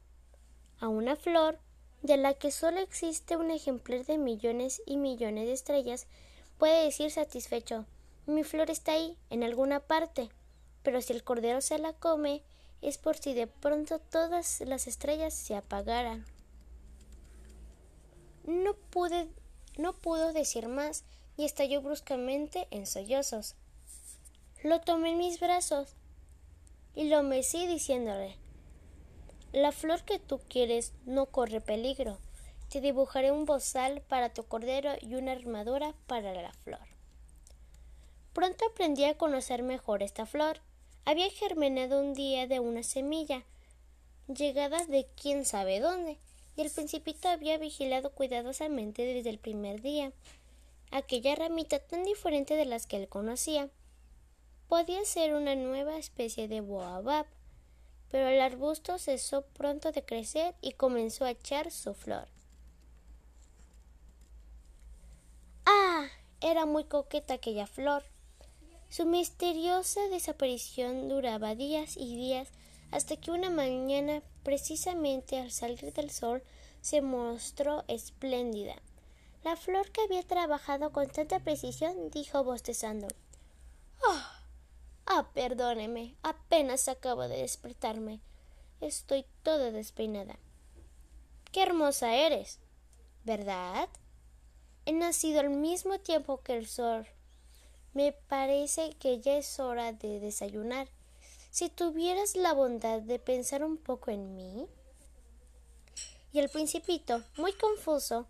a 0.80 0.88
una 0.88 1.16
flor 1.16 1.60
de 2.02 2.18
la 2.18 2.34
que 2.34 2.52
solo 2.52 2.80
existe 2.80 3.38
un 3.38 3.52
ejemplar 3.52 4.06
de 4.06 4.18
millones 4.18 4.82
y 4.86 4.98
millones 4.98 5.46
de 5.46 5.54
estrellas, 5.54 6.08
puede 6.58 6.86
decir 6.86 7.12
satisfecho 7.12 7.86
mi 8.30 8.44
flor 8.44 8.70
está 8.70 8.92
ahí, 8.92 9.18
en 9.32 9.44
alguna 9.44 9.80
parte, 9.80 10.30
pero 10.84 11.02
si 11.02 11.14
el 11.14 11.24
cordero 11.24 11.62
se 11.62 11.80
la 11.80 11.94
come, 11.94 12.44
es 12.82 13.00
por 13.00 13.18
si 13.18 13.34
de 13.34 13.48
pronto 13.48 13.98
todas 13.98 14.62
las 14.62 14.86
estrellas 14.86 15.34
se 15.34 15.56
apagaran. 15.56 16.26
No 18.46 18.76
pude, 18.76 19.28
no 19.78 19.94
pudo 19.94 20.32
decir 20.32 20.68
más 20.68 21.06
y 21.38 21.46
estalló 21.46 21.82
bruscamente 21.82 22.68
en 22.70 22.86
sollozos. 22.86 23.56
Lo 24.62 24.82
tomé 24.82 25.12
en 25.12 25.18
mis 25.18 25.40
brazos 25.40 25.96
y 26.94 27.06
lo 27.06 27.24
mecí 27.24 27.66
diciéndole 27.66 28.36
La 29.54 29.72
flor 29.72 30.04
que 30.04 30.20
tú 30.20 30.42
quieres 30.50 30.92
no 31.06 31.28
corre 31.28 31.62
peligro. 31.62 32.18
Te 32.70 32.82
dibujaré 32.82 33.32
un 33.32 33.46
bozal 33.46 34.02
para 34.02 34.34
tu 34.34 34.44
cordero 34.44 34.92
y 35.00 35.16
una 35.16 35.32
armadura 35.32 35.94
para 36.08 36.34
la 36.34 36.52
flor. 36.52 36.86
Pronto 38.34 38.66
aprendí 38.66 39.06
a 39.06 39.18
conocer 39.18 39.64
mejor 39.64 40.04
esta 40.04 40.26
flor. 40.26 40.60
había 41.06 41.30
germinado 41.30 42.02
un 42.02 42.14
día 42.14 42.46
de 42.46 42.60
una 42.60 42.84
semilla, 42.84 43.46
llegada 44.28 44.86
de 44.86 45.08
quién 45.16 45.46
sabe 45.46 45.80
dónde, 45.80 46.18
y 46.58 46.62
el 46.62 46.70
principito 46.70 47.30
había 47.30 47.58
vigilado 47.58 48.12
cuidadosamente 48.12 49.04
desde 49.04 49.30
el 49.30 49.40
primer 49.40 49.82
día 49.82 50.12
aquella 50.92 51.36
ramita 51.36 51.80
tan 51.80 52.04
diferente 52.04 52.56
de 52.56 52.66
las 52.66 52.88
que 52.88 52.98
él 52.98 53.08
conocía. 53.08 53.70
Podía 54.70 55.04
ser 55.04 55.34
una 55.34 55.56
nueva 55.56 55.98
especie 55.98 56.48
de 56.48 56.62
boabab, 56.62 57.26
pero 58.12 58.28
el 58.28 58.40
arbusto 58.40 59.00
cesó 59.00 59.42
pronto 59.42 59.92
de 59.92 60.06
crecer 60.06 60.54
y 60.62 60.74
comenzó 60.74 61.26
a 61.26 61.32
echar 61.32 61.72
su 61.72 61.96
flor. 61.96 62.28
¡Ah! 65.66 66.06
Era 66.40 66.68
muy 66.68 66.84
coqueta 66.84 67.34
aquella 67.34 67.66
flor. 67.66 68.04
Su 68.90 69.08
misteriosa 69.08 70.08
desaparición 70.10 71.10
duraba 71.10 71.56
días 71.56 71.98
y 71.98 72.16
días 72.16 72.50
hasta 72.92 73.18
que 73.18 73.32
una 73.32 73.50
mañana, 73.50 74.22
precisamente 74.44 75.40
al 75.40 75.50
salir 75.50 75.94
del 75.94 76.12
sol, 76.12 76.44
se 76.82 77.02
mostró 77.02 77.84
espléndida. 77.88 78.76
La 79.44 79.56
flor 79.56 79.90
que 79.92 80.02
había 80.02 80.22
trabajado 80.22 80.92
con 80.92 81.08
tanta 81.08 81.40
precisión 81.40 82.12
dijo 82.12 82.44
bostezando 82.44 83.08
Ah. 84.08 84.39
Ah, 85.12 85.32
perdóneme. 85.34 86.16
Apenas 86.22 86.88
acabo 86.88 87.28
de 87.28 87.38
despertarme. 87.38 88.22
Estoy 88.80 89.26
toda 89.44 89.72
despeinada. 89.72 90.38
Qué 91.52 91.64
hermosa 91.64 92.16
eres. 92.16 92.60
¿Verdad? 93.26 93.90
He 94.86 94.94
nacido 94.94 95.42
al 95.42 95.50
mismo 95.50 96.00
tiempo 96.00 96.42
que 96.44 96.56
el 96.56 96.68
sol. 96.68 97.08
Me 97.94 98.14
parece 98.14 98.92
que 99.00 99.20
ya 99.20 99.36
es 99.38 99.60
hora 99.60 99.92
de 99.92 100.20
desayunar. 100.20 100.88
Si 101.50 101.70
tuvieras 101.70 102.36
la 102.36 102.54
bondad 102.54 103.02
de 103.02 103.20
pensar 103.20 103.64
un 103.64 103.78
poco 103.78 104.12
en 104.12 104.36
mí. 104.36 104.68
Y 106.32 106.40
el 106.40 106.50
principito, 106.50 107.24
muy 107.36 107.54
confuso, 107.54 108.28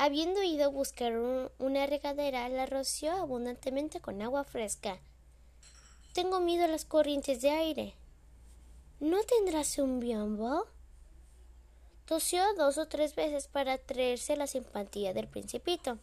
Habiendo 0.00 0.44
ido 0.44 0.66
a 0.66 0.68
buscar 0.68 1.12
una 1.58 1.86
regadera, 1.88 2.48
la 2.48 2.66
roció 2.66 3.10
abundantemente 3.10 4.00
con 4.00 4.22
agua 4.22 4.44
fresca. 4.44 5.00
Tengo 6.18 6.40
miedo 6.40 6.64
a 6.64 6.66
las 6.66 6.84
corrientes 6.84 7.42
de 7.42 7.50
aire. 7.50 7.94
¿No 8.98 9.22
tendrás 9.22 9.78
un 9.78 10.00
biombo? 10.00 10.66
Tosió 12.06 12.42
dos 12.54 12.76
o 12.76 12.88
tres 12.88 13.14
veces 13.14 13.46
para 13.46 13.78
traerse 13.78 14.36
la 14.36 14.48
simpatía 14.48 15.14
del 15.14 15.28
principito. 15.28 15.96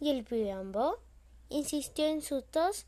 Y 0.00 0.10
el 0.10 0.22
biombo 0.24 0.98
insistió 1.48 2.08
en 2.08 2.20
su 2.20 2.42
tos 2.42 2.84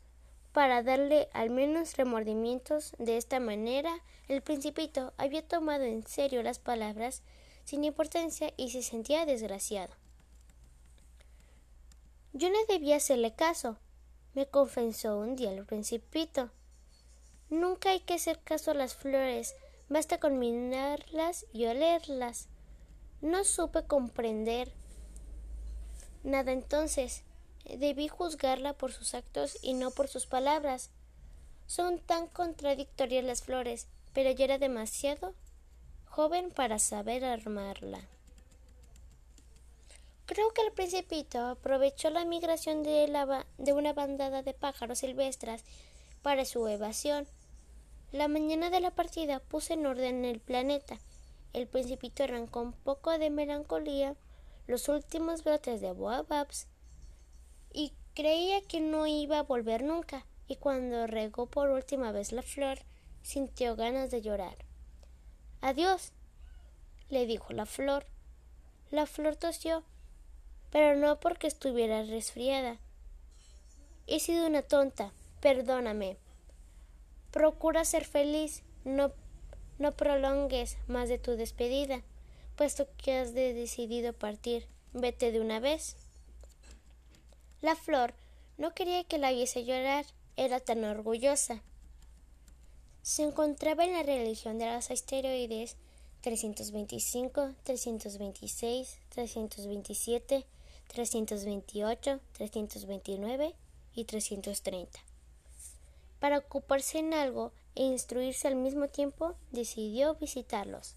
para 0.51 0.83
darle 0.83 1.29
al 1.33 1.49
menos 1.49 1.97
remordimientos. 1.97 2.93
De 2.99 3.17
esta 3.17 3.39
manera, 3.39 3.91
el 4.27 4.43
principito 4.43 5.13
había 5.17 5.41
tomado 5.41 5.83
en 5.83 6.05
serio 6.05 6.43
las 6.43 6.59
palabras 6.59 7.23
sin 7.63 7.83
importancia 7.83 8.53
y 8.55 8.69
se 8.69 8.83
sentía 8.83 9.25
desgraciado. 9.25 9.95
Yo 12.33 12.51
no 12.51 12.57
debía 12.67 12.97
hacerle 12.97 13.33
caso, 13.33 13.79
me 14.33 14.47
confesó 14.47 15.17
un 15.19 15.35
día 15.35 15.51
el 15.51 15.65
principito. 15.65 16.49
Nunca 17.49 17.91
hay 17.91 17.99
que 17.99 18.15
hacer 18.15 18.39
caso 18.39 18.71
a 18.71 18.73
las 18.73 18.95
flores, 18.95 19.55
basta 19.89 20.19
con 20.19 20.39
mirarlas 20.39 21.45
y 21.53 21.65
olerlas. 21.65 22.47
No 23.21 23.43
supe 23.43 23.83
comprender 23.83 24.71
nada 26.23 26.51
entonces. 26.51 27.23
Debí 27.63 28.07
juzgarla 28.07 28.73
por 28.73 28.91
sus 28.91 29.13
actos 29.13 29.57
y 29.61 29.73
no 29.73 29.91
por 29.91 30.07
sus 30.07 30.25
palabras. 30.25 30.89
Son 31.65 31.99
tan 31.99 32.27
contradictorias 32.27 33.23
las 33.23 33.41
flores, 33.43 33.87
pero 34.13 34.31
yo 34.31 34.43
era 34.43 34.57
demasiado 34.57 35.33
joven 36.05 36.51
para 36.51 36.77
saber 36.79 37.23
armarla. 37.23 38.01
Creo 40.33 40.51
que 40.51 40.63
el 40.63 40.71
principito 40.71 41.45
aprovechó 41.45 42.09
la 42.09 42.25
migración 42.25 42.81
de, 42.81 43.05
una 43.71 43.93
bandada 43.93 44.41
de 44.41 44.55
pájaros 44.55 44.97
silvestres 44.97 45.63
para 46.23 46.43
su 46.43 46.67
evasión. 46.67 47.27
La 48.11 48.27
mañana 48.27 48.71
de 48.71 48.79
la 48.79 48.89
partida 48.89 49.41
puse 49.41 49.73
en 49.73 49.85
orden 49.85 50.25
el 50.25 50.39
planeta. 50.39 50.97
El 51.53 51.67
principito 51.67 52.23
arrancó 52.23 52.61
un 52.61 52.73
poco 52.73 53.15
de 53.19 53.29
melancolía 53.29 54.15
los 54.65 54.89
últimos 54.89 55.43
brotes 55.43 55.81
de 55.81 55.91
boababs 55.91 56.65
y 57.71 57.93
creía 58.15 58.59
que 58.61 58.79
no 58.79 59.05
iba 59.05 59.37
a 59.37 59.43
volver 59.43 59.83
nunca, 59.83 60.25
y 60.47 60.55
cuando 60.55 61.05
regó 61.05 61.45
por 61.45 61.69
última 61.69 62.11
vez 62.11 62.31
la 62.31 62.41
flor, 62.41 62.79
sintió 63.21 63.75
ganas 63.75 64.09
de 64.09 64.23
llorar. 64.23 64.57
Adiós, 65.61 66.11
le 67.09 67.27
dijo 67.27 67.53
la 67.53 67.67
flor. 67.67 68.07
La 68.89 69.05
flor 69.05 69.35
tosió, 69.35 69.83
pero 70.73 70.97
no 70.97 71.21
porque 71.21 71.47
estuviera 71.47 72.03
resfriada. 72.03 72.77
He 74.07 74.19
sido 74.19 74.45
una 74.45 74.61
tonta, 74.61 75.13
perdóname. 75.39 76.17
Procura 77.31 77.85
ser 77.85 78.03
feliz, 78.03 78.63
no, 78.83 79.13
no 79.79 79.93
prolongues 79.93 80.75
más 80.87 81.07
de 81.07 81.17
tu 81.17 81.37
despedida, 81.37 82.01
puesto 82.57 82.89
que 82.97 83.19
has 83.19 83.33
decidido 83.33 84.11
partir. 84.11 84.67
Vete 84.91 85.31
de 85.31 85.39
una 85.39 85.61
vez. 85.61 85.95
La 87.61 87.77
flor 87.77 88.13
no 88.57 88.73
quería 88.73 89.05
que 89.05 89.17
la 89.17 89.31
viese 89.31 89.63
llorar, 89.63 90.05
era 90.35 90.59
tan 90.59 90.83
orgullosa 90.83 91.63
se 93.03 93.23
encontraba 93.23 93.83
en 93.83 93.91
la 93.91 94.01
religión 94.01 94.57
de 94.57 94.73
los 94.73 94.89
asteroides 94.89 95.75
325, 96.21 97.53
326, 97.63 98.97
327, 99.09 100.45
328, 100.93 102.19
329 102.31 103.55
y 103.93 104.05
330. 104.05 104.99
Para 106.19 106.37
ocuparse 106.37 106.99
en 106.99 107.13
algo 107.13 107.51
e 107.75 107.83
instruirse 107.83 108.47
al 108.47 108.55
mismo 108.55 108.87
tiempo, 108.87 109.35
decidió 109.51 110.15
visitarlos. 110.15 110.95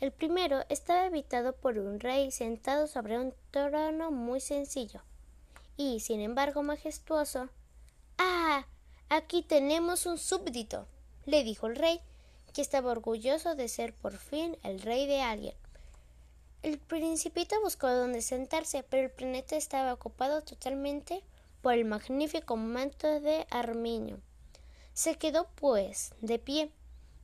El 0.00 0.12
primero 0.12 0.64
estaba 0.70 1.04
habitado 1.04 1.54
por 1.54 1.78
un 1.78 2.00
rey 2.00 2.30
sentado 2.30 2.86
sobre 2.86 3.18
un 3.18 3.34
trono 3.50 4.10
muy 4.10 4.40
sencillo 4.40 5.02
y, 5.76 6.00
sin 6.00 6.20
embargo, 6.20 6.62
majestuoso. 6.62 7.50
Ah. 8.18 8.66
Aquí 9.08 9.42
tenemos 9.42 10.04
un 10.06 10.18
súbdito 10.18 10.86
le 11.26 11.42
dijo 11.42 11.66
el 11.66 11.76
rey, 11.76 12.00
que 12.54 12.62
estaba 12.62 12.92
orgulloso 12.92 13.54
de 13.54 13.68
ser 13.68 13.92
por 13.92 14.16
fin 14.16 14.56
el 14.62 14.80
rey 14.80 15.06
de 15.06 15.20
alguien. 15.20 15.54
El 16.66 16.78
principito 16.78 17.54
buscó 17.62 17.88
dónde 17.88 18.20
sentarse, 18.22 18.82
pero 18.82 19.04
el 19.04 19.12
planeta 19.12 19.54
estaba 19.54 19.92
ocupado 19.92 20.42
totalmente 20.42 21.22
por 21.62 21.74
el 21.74 21.84
magnífico 21.84 22.56
manto 22.56 23.20
de 23.20 23.46
armiño. 23.50 24.18
Se 24.92 25.14
quedó, 25.14 25.46
pues, 25.54 26.12
de 26.20 26.40
pie, 26.40 26.72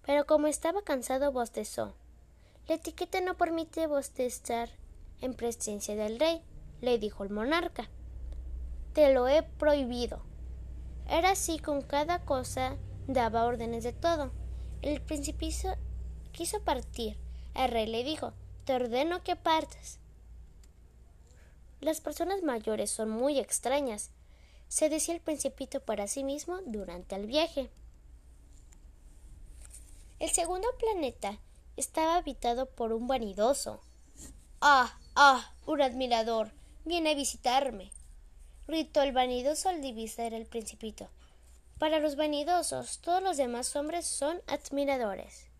pero 0.07 0.26
como 0.26 0.46
estaba 0.46 0.83
cansado 0.83 1.33
bostezó. 1.33 1.92
La 2.68 2.76
etiqueta 2.76 3.20
no 3.20 3.37
permite 3.37 3.88
bostezar 3.88 4.70
en 5.20 5.35
presencia 5.35 5.96
del 5.96 6.20
rey, 6.20 6.40
le 6.81 7.00
dijo 7.00 7.24
el 7.24 7.31
monarca. 7.31 7.90
Te 8.92 9.12
lo 9.12 9.26
he 9.26 9.42
prohibido. 9.42 10.22
Era 11.09 11.31
así 11.31 11.59
con 11.59 11.83
cada 11.83 12.24
cosa 12.24 12.76
daba 13.09 13.46
órdenes 13.46 13.83
de 13.83 13.92
todo. 13.92 14.31
El 14.83 15.02
principito 15.02 15.74
quiso 16.31 16.61
partir. 16.62 17.18
El 17.57 17.72
rey 17.72 17.88
le 17.88 18.05
dijo 18.05 18.35
Te 18.64 18.75
ordeno 18.75 19.22
que 19.25 19.37
partas. 19.37 19.98
Las 21.81 22.01
personas 22.01 22.42
mayores 22.42 22.90
son 22.90 23.11
muy 23.11 23.40
extrañas, 23.40 24.11
se 24.68 24.88
decía 24.88 25.14
el 25.14 25.20
principito 25.20 25.81
para 25.81 26.07
sí 26.07 26.25
mismo 26.25 26.61
durante 26.64 27.14
el 27.16 27.27
viaje. 27.27 27.70
El 30.18 30.31
segundo 30.31 30.68
planeta 30.79 31.38
estaba 31.77 32.16
habitado 32.16 32.66
por 32.66 32.92
un 32.92 33.09
vanidoso. 33.09 33.81
Ah, 34.61 34.96
ah, 35.16 35.53
un 35.66 35.83
admirador. 35.83 36.53
Viene 36.85 37.11
a 37.11 37.14
visitarme. 37.14 37.90
gritó 38.68 39.03
el 39.03 39.12
vanidoso 39.12 39.68
al 39.68 39.83
divisar 39.83 40.33
el 40.33 40.46
principito. 40.46 41.11
Para 41.79 41.98
los 41.98 42.14
vanidosos, 42.14 43.01
todos 43.01 43.22
los 43.22 43.37
demás 43.37 43.75
hombres 43.75 44.07
son 44.07 44.40
admiradores. 44.46 45.51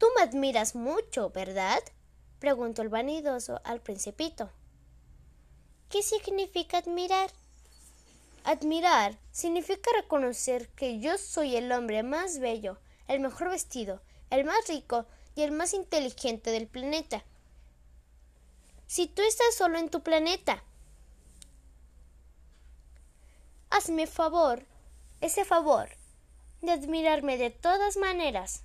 Tú 0.00 0.06
me 0.16 0.22
admiras 0.22 0.74
mucho, 0.74 1.28
¿verdad? 1.28 1.82
preguntó 2.38 2.80
el 2.80 2.88
vanidoso 2.88 3.60
al 3.64 3.82
principito. 3.82 4.50
¿Qué 5.90 6.02
significa 6.02 6.78
admirar? 6.78 7.30
Admirar 8.44 9.18
significa 9.30 9.90
reconocer 9.94 10.70
que 10.70 11.00
yo 11.00 11.18
soy 11.18 11.54
el 11.54 11.70
hombre 11.70 12.02
más 12.02 12.38
bello, 12.38 12.78
el 13.08 13.20
mejor 13.20 13.50
vestido, 13.50 14.00
el 14.30 14.46
más 14.46 14.68
rico 14.68 15.04
y 15.34 15.42
el 15.42 15.52
más 15.52 15.74
inteligente 15.74 16.50
del 16.50 16.66
planeta. 16.66 17.22
Si 18.86 19.06
tú 19.06 19.20
estás 19.20 19.54
solo 19.54 19.76
en 19.76 19.90
tu 19.90 20.02
planeta, 20.02 20.64
Hazme 23.68 24.06
favor, 24.06 24.64
ese 25.20 25.44
favor, 25.44 25.90
de 26.62 26.72
admirarme 26.72 27.36
de 27.36 27.50
todas 27.50 27.98
maneras. 27.98 28.64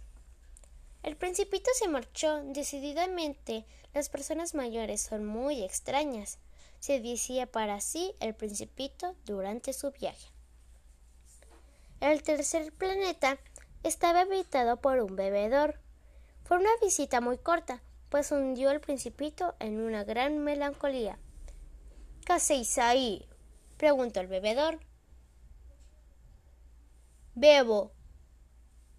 El 1.06 1.16
principito 1.18 1.70
se 1.76 1.88
marchó. 1.88 2.42
Decididamente, 2.46 3.68
las 3.94 4.10
personas 4.10 4.56
mayores 4.56 5.02
son 5.02 5.24
muy 5.24 5.64
extrañas, 5.64 6.40
se 6.80 7.00
decía 7.00 7.46
para 7.46 7.80
sí 7.80 8.16
el 8.20 8.34
principito 8.34 9.16
durante 9.24 9.72
su 9.72 9.92
viaje. 9.92 10.32
El 12.02 12.24
tercer 12.24 12.74
planeta 12.74 13.38
estaba 13.84 14.22
habitado 14.22 14.78
por 14.78 15.00
un 15.00 15.16
bebedor. 15.16 15.80
Fue 16.44 16.58
una 16.58 16.72
visita 16.82 17.22
muy 17.22 17.38
corta, 17.38 17.84
pues 18.10 18.32
hundió 18.32 18.72
al 18.72 18.82
principito 18.82 19.54
en 19.60 19.80
una 19.80 20.04
gran 20.06 20.40
melancolía. 20.40 21.20
¿Qué 22.26 22.34
hacéis 22.34 22.80
ahí? 22.80 23.30
preguntó 23.78 24.22
el 24.22 24.28
bebedor. 24.28 24.80
Bebo. 27.36 27.92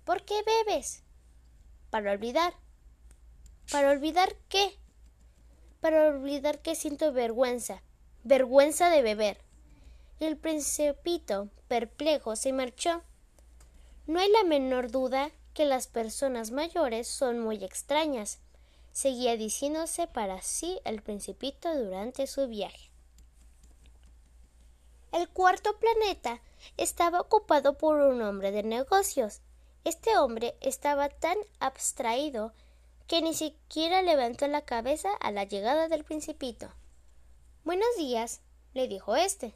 ¿Por 0.04 0.24
qué 0.24 0.40
bebes? 0.44 1.02
Para 1.90 2.12
olvidar. 2.12 2.54
¿Para 3.70 3.90
olvidar 3.90 4.36
qué? 4.48 4.78
Para 5.80 6.08
olvidar 6.08 6.60
que 6.60 6.74
siento 6.74 7.12
vergüenza, 7.12 7.82
vergüenza 8.24 8.90
de 8.90 9.02
beber. 9.02 9.38
Y 10.18 10.24
el 10.24 10.36
principito, 10.36 11.48
perplejo, 11.68 12.36
se 12.36 12.52
marchó. 12.52 13.02
No 14.06 14.20
hay 14.20 14.30
la 14.30 14.44
menor 14.44 14.90
duda 14.90 15.30
que 15.52 15.64
las 15.64 15.86
personas 15.86 16.50
mayores 16.50 17.08
son 17.08 17.40
muy 17.40 17.64
extrañas, 17.64 18.38
seguía 18.92 19.36
diciéndose 19.36 20.06
para 20.06 20.42
sí 20.42 20.80
el 20.84 21.02
principito 21.02 21.74
durante 21.74 22.26
su 22.26 22.46
viaje. 22.46 22.90
El 25.12 25.28
cuarto 25.28 25.78
planeta 25.78 26.42
estaba 26.76 27.20
ocupado 27.20 27.78
por 27.78 27.96
un 27.96 28.20
hombre 28.20 28.52
de 28.52 28.62
negocios. 28.62 29.40
Este 29.86 30.18
hombre 30.18 30.56
estaba 30.60 31.08
tan 31.08 31.36
abstraído 31.60 32.52
que 33.06 33.22
ni 33.22 33.34
siquiera 33.34 34.02
levantó 34.02 34.48
la 34.48 34.62
cabeza 34.62 35.08
a 35.20 35.30
la 35.30 35.44
llegada 35.44 35.86
del 35.86 36.02
principito. 36.02 36.68
Buenos 37.62 37.86
días, 37.96 38.40
le 38.74 38.88
dijo 38.88 39.14
éste. 39.14 39.54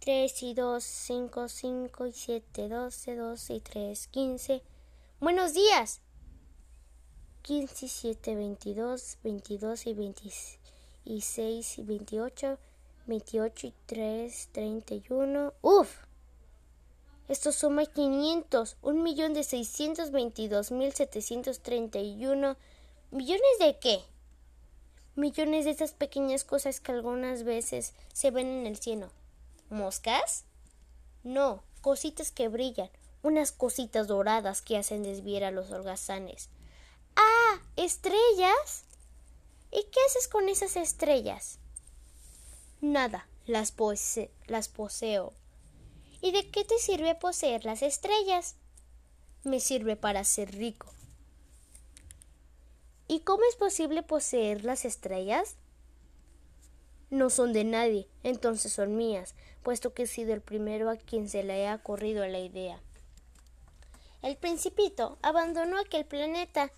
Tres 0.00 0.42
y 0.42 0.52
dos, 0.52 0.84
cinco, 0.84 1.48
cinco 1.48 2.04
y 2.04 2.12
siete, 2.12 2.68
doce, 2.68 3.16
doce 3.16 3.54
y 3.54 3.60
tres, 3.62 4.06
quince. 4.08 4.62
Buenos 5.18 5.54
días. 5.54 6.02
Quince 7.40 7.86
y 7.86 7.88
siete, 7.88 8.34
veintidós, 8.34 9.16
veintidós 9.22 9.86
y 9.86 9.94
veintiséis 9.94 11.78
y 11.78 11.82
veintiocho, 11.84 12.58
veintiocho 13.06 13.68
y 13.68 13.74
tres, 13.86 14.50
treinta 14.52 14.92
y 14.92 15.02
uno. 15.08 15.54
¡Uf! 15.62 16.04
Setecientos 20.94 21.60
treinta 21.60 21.98
y 21.98 22.24
uno. 22.26 22.56
¿Millones 23.10 23.58
de 23.58 23.78
qué? 23.80 24.00
Millones 25.16 25.64
de 25.64 25.72
esas 25.72 25.92
pequeñas 25.92 26.44
cosas 26.44 26.78
que 26.78 26.92
algunas 26.92 27.42
veces 27.42 27.94
se 28.12 28.30
ven 28.30 28.46
en 28.46 28.66
el 28.66 28.76
cielo. 28.76 29.10
¿Moscas? 29.70 30.44
No, 31.24 31.64
cositas 31.80 32.30
que 32.30 32.46
brillan, 32.46 32.90
unas 33.22 33.50
cositas 33.50 34.06
doradas 34.06 34.62
que 34.62 34.76
hacen 34.76 35.02
desviar 35.02 35.42
a 35.42 35.50
los 35.50 35.70
holgazanes. 35.72 36.48
¡Ah! 37.16 37.60
¿Estrellas? 37.74 38.84
¿Y 39.72 39.82
qué 39.82 39.98
haces 40.06 40.28
con 40.28 40.48
esas 40.48 40.76
estrellas? 40.76 41.58
Nada, 42.80 43.26
las, 43.46 43.74
las 44.46 44.68
poseo. 44.68 45.32
¿Y 46.26 46.32
de 46.32 46.50
qué 46.50 46.64
te 46.64 46.76
sirve 46.78 47.14
poseer 47.14 47.64
las 47.64 47.82
estrellas? 47.82 48.56
Me 49.44 49.60
sirve 49.60 49.94
para 49.94 50.24
ser 50.24 50.56
rico. 50.56 50.88
¿Y 53.06 53.20
cómo 53.20 53.44
es 53.48 53.54
posible 53.54 54.02
poseer 54.02 54.64
las 54.64 54.84
estrellas? 54.84 55.54
no 57.10 57.30
son 57.30 57.52
de 57.52 57.62
nadie, 57.62 58.08
entonces 58.24 58.72
son 58.72 58.96
mías, 58.96 59.36
puesto 59.62 59.94
que 59.94 60.02
he 60.02 60.06
sido 60.08 60.34
el 60.34 60.40
primero 60.40 60.90
a 60.90 60.96
quien 60.96 61.28
se 61.28 61.44
le 61.44 61.68
ha 61.68 61.78
corrido 61.78 62.26
la 62.26 62.40
idea. 62.40 62.80
El 64.20 64.36
principito 64.36 65.18
abandonó 65.22 65.78
aquel 65.78 66.06
planeta. 66.06 66.72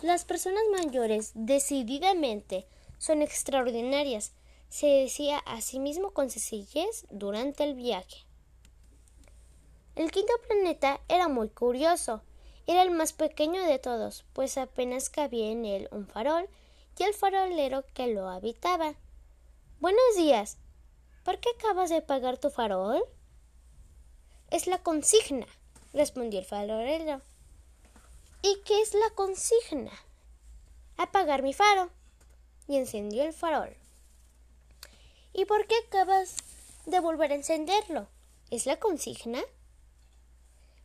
Las 0.00 0.24
personas 0.24 0.62
mayores 0.70 1.32
decididamente 1.34 2.68
son 2.98 3.20
extraordinarias, 3.20 4.30
se 4.68 4.86
decía 4.86 5.38
a 5.38 5.60
sí 5.60 5.80
mismo 5.80 6.12
con 6.12 6.30
sencillez 6.30 7.04
durante 7.10 7.64
el 7.64 7.74
viaje. 7.74 8.29
El 10.00 10.10
quinto 10.10 10.32
planeta 10.48 10.98
era 11.10 11.28
muy 11.28 11.50
curioso. 11.50 12.22
Era 12.66 12.80
el 12.80 12.90
más 12.90 13.12
pequeño 13.12 13.62
de 13.64 13.78
todos, 13.78 14.24
pues 14.32 14.56
apenas 14.56 15.10
cabía 15.10 15.50
en 15.50 15.66
él 15.66 15.88
un 15.90 16.06
farol 16.06 16.48
y 16.98 17.02
el 17.02 17.12
farolero 17.12 17.84
que 17.92 18.06
lo 18.06 18.26
habitaba. 18.26 18.94
Buenos 19.78 20.16
días. 20.16 20.56
¿Por 21.22 21.38
qué 21.38 21.50
acabas 21.50 21.90
de 21.90 22.00
pagar 22.00 22.38
tu 22.38 22.48
farol? 22.48 23.02
Es 24.50 24.66
la 24.66 24.78
consigna, 24.78 25.46
respondió 25.92 26.40
el 26.40 26.46
farolero. 26.46 27.20
¿Y 28.40 28.58
qué 28.64 28.80
es 28.80 28.94
la 28.94 29.10
consigna? 29.14 29.92
Apagar 30.96 31.42
mi 31.42 31.52
faro. 31.52 31.90
Y 32.66 32.78
encendió 32.78 33.22
el 33.22 33.34
farol. 33.34 33.76
¿Y 35.34 35.44
por 35.44 35.66
qué 35.66 35.74
acabas 35.86 36.36
de 36.86 37.00
volver 37.00 37.32
a 37.32 37.34
encenderlo? 37.34 38.08
¿Es 38.50 38.64
la 38.64 38.78
consigna? 38.78 39.42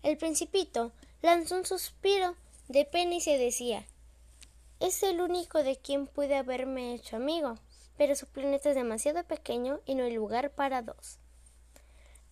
El 0.05 0.17
principito 0.17 0.91
lanzó 1.23 1.55
un 1.55 1.65
suspiro 1.65 2.35
de 2.67 2.85
pena 2.85 3.15
y 3.15 3.21
se 3.21 3.39
decía 3.39 3.87
Es 4.79 5.01
el 5.01 5.19
único 5.19 5.63
de 5.63 5.77
quien 5.77 6.05
pude 6.05 6.35
haberme 6.35 6.93
hecho 6.93 7.15
amigo 7.15 7.57
pero 7.97 8.15
su 8.15 8.27
planeta 8.27 8.69
es 8.69 8.75
demasiado 8.75 9.23
pequeño 9.23 9.79
y 9.87 9.95
no 9.95 10.03
hay 10.03 10.13
lugar 10.13 10.51
para 10.51 10.83
dos. 10.83 11.17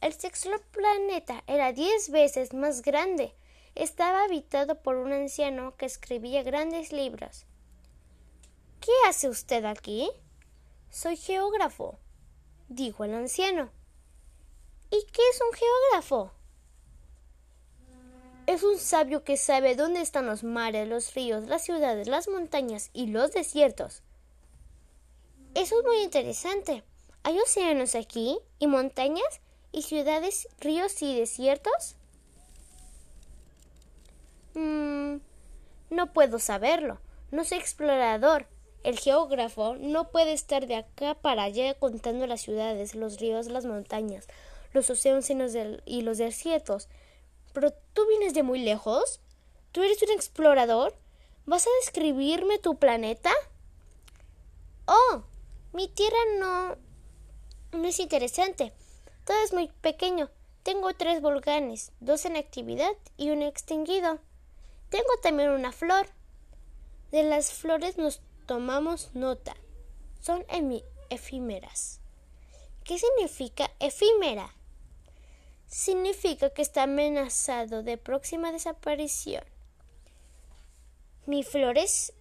El 0.01 0.13
sexto 0.13 0.51
planeta 0.69 1.43
era 1.47 1.73
diez 1.73 2.11
veces 2.11 2.53
más 2.53 2.83
grande. 2.83 3.33
Estaba 3.73 4.23
habitado 4.25 4.83
por 4.83 4.97
un 4.97 5.11
anciano 5.11 5.75
que 5.75 5.87
escribía 5.87 6.43
grandes 6.43 6.91
libros. 6.91 7.47
¿Qué 8.81 8.91
hace 9.07 9.29
usted 9.29 9.65
aquí? 9.65 10.11
Soy 10.91 11.17
geógrafo, 11.17 11.97
dijo 12.67 13.03
el 13.03 13.15
anciano. 13.15 13.71
¿Y 14.91 15.03
qué 15.11 15.21
es 15.31 15.41
un 15.41 15.57
geógrafo? 15.57 16.42
Es 18.45 18.63
un 18.63 18.77
sabio 18.77 19.23
que 19.23 19.37
sabe 19.37 19.75
dónde 19.75 20.01
están 20.01 20.25
los 20.25 20.43
mares, 20.43 20.87
los 20.87 21.13
ríos, 21.13 21.47
las 21.47 21.63
ciudades, 21.63 22.07
las 22.07 22.27
montañas 22.27 22.89
y 22.91 23.07
los 23.07 23.31
desiertos. 23.31 24.03
Eso 25.55 25.79
es 25.79 25.85
muy 25.85 26.01
interesante. 26.03 26.83
¿Hay 27.23 27.39
océanos 27.39 27.95
aquí? 27.95 28.37
¿Y 28.59 28.67
montañas? 28.67 29.39
¿Y 29.71 29.83
ciudades, 29.83 30.49
ríos 30.59 31.01
y 31.01 31.17
desiertos? 31.17 31.95
Mm, 34.55 35.17
no 35.89 36.11
puedo 36.11 36.37
saberlo. 36.37 36.99
No 37.31 37.45
soy 37.45 37.59
explorador. 37.59 38.47
El 38.83 38.99
geógrafo 38.99 39.75
no 39.79 40.09
puede 40.09 40.33
estar 40.33 40.67
de 40.67 40.75
acá 40.75 41.15
para 41.15 41.43
allá 41.43 41.75
contando 41.75 42.27
las 42.27 42.41
ciudades, 42.41 42.93
los 42.93 43.21
ríos, 43.21 43.47
las 43.47 43.65
montañas, 43.65 44.27
los 44.73 44.89
océanos 44.89 45.55
y 45.85 46.01
los 46.01 46.17
desiertos. 46.17 46.89
Pero 47.53 47.71
tú 47.93 48.05
vienes 48.07 48.33
de 48.33 48.43
muy 48.43 48.59
lejos. 48.59 49.21
¿Tú 49.71 49.81
eres 49.83 50.01
un 50.03 50.11
explorador? 50.11 50.95
¿Vas 51.45 51.65
a 51.67 51.69
describirme 51.81 52.59
tu 52.59 52.77
planeta? 52.77 53.31
Oh, 54.85 55.23
mi 55.71 55.87
tierra 55.87 56.17
no, 56.39 56.77
no 57.71 57.87
es 57.87 57.99
interesante. 57.99 58.73
Todo 59.25 59.37
es 59.43 59.53
muy 59.53 59.69
pequeño. 59.81 60.29
Tengo 60.63 60.93
tres 60.93 61.21
volcanes, 61.21 61.91
dos 61.99 62.25
en 62.25 62.37
actividad 62.37 62.91
y 63.17 63.29
uno 63.31 63.45
extinguido. 63.45 64.19
Tengo 64.89 65.09
también 65.21 65.49
una 65.49 65.71
flor. 65.71 66.07
De 67.11 67.23
las 67.23 67.51
flores 67.51 67.97
nos 67.97 68.21
tomamos 68.45 69.13
nota. 69.13 69.55
Son 70.21 70.45
efímeras. 71.09 71.99
¿Qué 72.83 72.97
significa 72.97 73.71
efímera? 73.79 74.53
Significa 75.73 76.51
que 76.51 76.61
está 76.61 76.83
amenazado 76.83 77.81
de 77.81 77.97
próxima 77.97 78.51
desaparición. 78.51 79.43
¿Mi 81.25 81.41
flor 81.41 81.79
es 81.79 82.13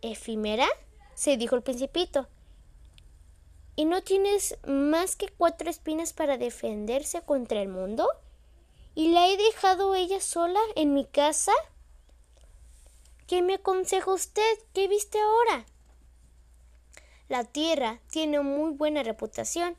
efímera? 0.00 0.68
se 1.16 1.36
dijo 1.36 1.56
el 1.56 1.62
principito 1.62 2.28
y 3.74 3.84
no 3.84 4.04
tienes 4.04 4.56
más 4.64 5.16
que 5.16 5.26
cuatro 5.26 5.68
espinas 5.70 6.12
para 6.12 6.38
defenderse 6.38 7.20
contra 7.22 7.60
el 7.60 7.68
mundo? 7.68 8.08
¿Y 8.94 9.08
la 9.08 9.26
he 9.26 9.36
dejado 9.36 9.96
ella 9.96 10.20
sola 10.20 10.60
en 10.76 10.94
mi 10.94 11.04
casa? 11.04 11.52
¿Qué 13.26 13.42
me 13.42 13.54
aconseja 13.54 14.12
usted? 14.12 14.58
¿Qué 14.72 14.86
viste 14.86 15.18
ahora? 15.18 15.66
La 17.28 17.42
tierra 17.42 17.98
tiene 18.12 18.38
muy 18.38 18.70
buena 18.70 19.02
reputación 19.02 19.76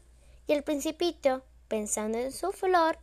y 0.48 0.52
el 0.52 0.64
principito, 0.64 1.44
pensando 1.70 2.18
en 2.18 2.34
su 2.34 2.52
flor, 2.52 3.00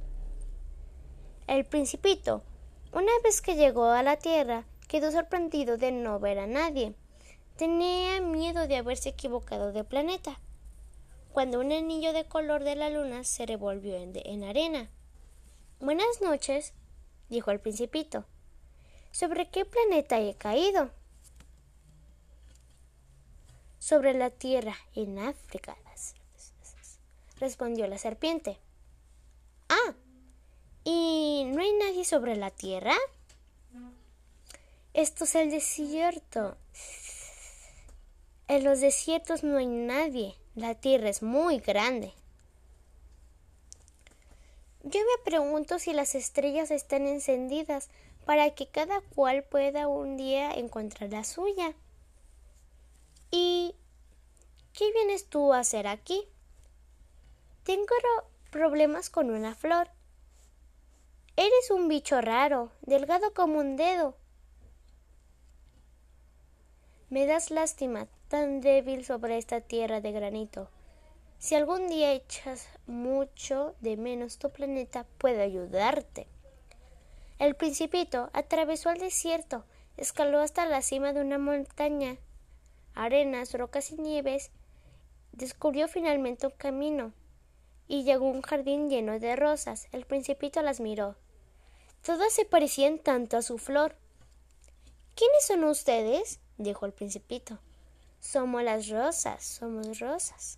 El 1.48 1.64
principito, 1.64 2.44
una 2.92 3.14
vez 3.24 3.42
que 3.42 3.56
llegó 3.56 3.86
a 3.86 4.04
la 4.04 4.18
Tierra, 4.18 4.66
quedó 4.90 5.10
sorprendido 5.12 5.78
de 5.78 5.94
no 5.94 6.20
ver 6.20 6.40
a 6.40 6.48
nadie. 6.48 6.94
Tenía 7.58 8.20
miedo 8.20 8.68
de 8.68 8.78
haberse 8.78 9.10
equivocado 9.10 9.72
de 9.72 9.84
planeta. 9.84 10.40
Cuando 11.34 11.60
un 11.60 11.72
anillo 11.72 12.12
de 12.12 12.26
color 12.26 12.64
de 12.64 12.76
la 12.76 12.90
luna 12.90 13.24
se 13.24 13.46
revolvió 13.46 13.96
en, 13.96 14.44
arena. 14.44 14.90
Buenas 15.80 16.22
noches, 16.22 16.74
dijo 17.30 17.52
el 17.52 17.60
principito. 17.60 18.26
¿Sobre 19.12 19.50
qué 19.50 19.66
planeta 19.66 20.20
he 20.20 20.34
caído? 20.34 20.90
Sobre 23.78 24.14
la 24.16 24.32
Tierra, 24.32 24.76
en 24.96 25.20
África, 25.20 25.78
respondió 27.40 27.86
la 27.86 28.00
serpiente. 28.00 28.58
Ah, 29.70 29.94
¿y 30.84 31.44
no 31.54 31.62
hay 31.62 31.74
nadie 31.74 32.04
sobre 32.04 32.36
la 32.36 32.50
Tierra? 32.50 32.96
Esto 34.94 35.26
es 35.26 35.36
el 35.36 35.52
desierto. 35.52 36.58
En 38.48 38.64
los 38.64 38.82
desiertos 38.82 39.44
no 39.44 39.58
hay 39.58 39.68
nadie. 39.68 40.36
La 40.56 40.76
tierra 40.76 41.10
es 41.10 41.24
muy 41.24 41.60
grande. 41.60 42.14
Yo 44.84 45.00
me 45.00 45.24
pregunto 45.24 45.80
si 45.80 45.94
las 45.94 46.14
estrellas 46.14 46.70
están 46.70 47.08
encendidas 47.08 47.90
para 48.26 48.54
que 48.54 48.68
cada 48.68 49.02
cual 49.02 49.44
pueda 49.44 49.88
un 49.88 50.18
día 50.18 50.52
encontrar 50.52 51.10
la 51.10 51.24
suya. 51.24 51.74
¿Y 53.32 53.76
qué 54.74 54.92
vienes 54.92 55.26
tú 55.28 55.54
a 55.54 55.60
hacer 55.60 55.88
aquí? 55.88 56.28
Tengo 57.64 57.96
problemas 58.52 59.10
con 59.10 59.32
una 59.32 59.56
flor. 59.56 59.90
Eres 61.36 61.72
un 61.72 61.88
bicho 61.88 62.22
raro, 62.22 62.72
delgado 62.82 63.34
como 63.34 63.60
un 63.60 63.78
dedo. 63.78 64.16
Me 67.10 67.26
das 67.26 67.52
lástima, 67.52 68.08
tan 68.34 68.62
débil 68.62 69.06
sobre 69.06 69.38
esta 69.38 69.62
tierra 69.62 70.02
de 70.02 70.12
granito. 70.12 70.68
Si 71.38 71.54
algún 71.54 71.88
día 71.88 72.14
echas 72.14 72.68
mucho 72.88 73.76
de 73.80 73.96
menos 73.96 74.40
tu 74.40 74.50
planeta, 74.50 75.06
puedo 75.20 75.40
ayudarte. 75.44 76.26
El 77.38 77.54
principito 77.54 78.32
atravesó 78.34 78.90
el 78.90 78.98
desierto, 78.98 79.66
escaló 79.98 80.40
hasta 80.40 80.66
la 80.66 80.82
cima 80.82 81.14
de 81.14 81.22
una 81.22 81.38
montaña, 81.38 82.18
arenas, 82.96 83.54
rocas 83.54 83.92
y 83.92 83.98
nieves, 83.98 84.50
descubrió 85.32 85.88
finalmente 85.88 86.48
un 86.48 86.54
camino 86.54 87.14
y 87.88 88.04
llegó 88.04 88.26
a 88.26 88.32
un 88.32 88.42
jardín 88.42 88.90
lleno 88.90 89.20
de 89.20 89.36
rosas. 89.36 89.88
El 89.92 90.08
principito 90.08 90.64
las 90.64 90.80
miró. 90.80 91.18
Todas 92.04 92.34
se 92.34 92.46
parecían 92.46 92.98
tanto 92.98 93.38
a 93.38 93.44
su 93.44 93.60
flor. 93.60 93.96
¿Quiénes 95.14 95.46
son 95.46 95.66
ustedes? 95.66 96.40
dijo 96.58 96.88
el 96.88 96.94
principito. 96.94 97.60
Somos 98.24 98.64
las 98.64 98.88
rosas, 98.88 99.44
somos 99.44 100.00
rosas. 100.00 100.58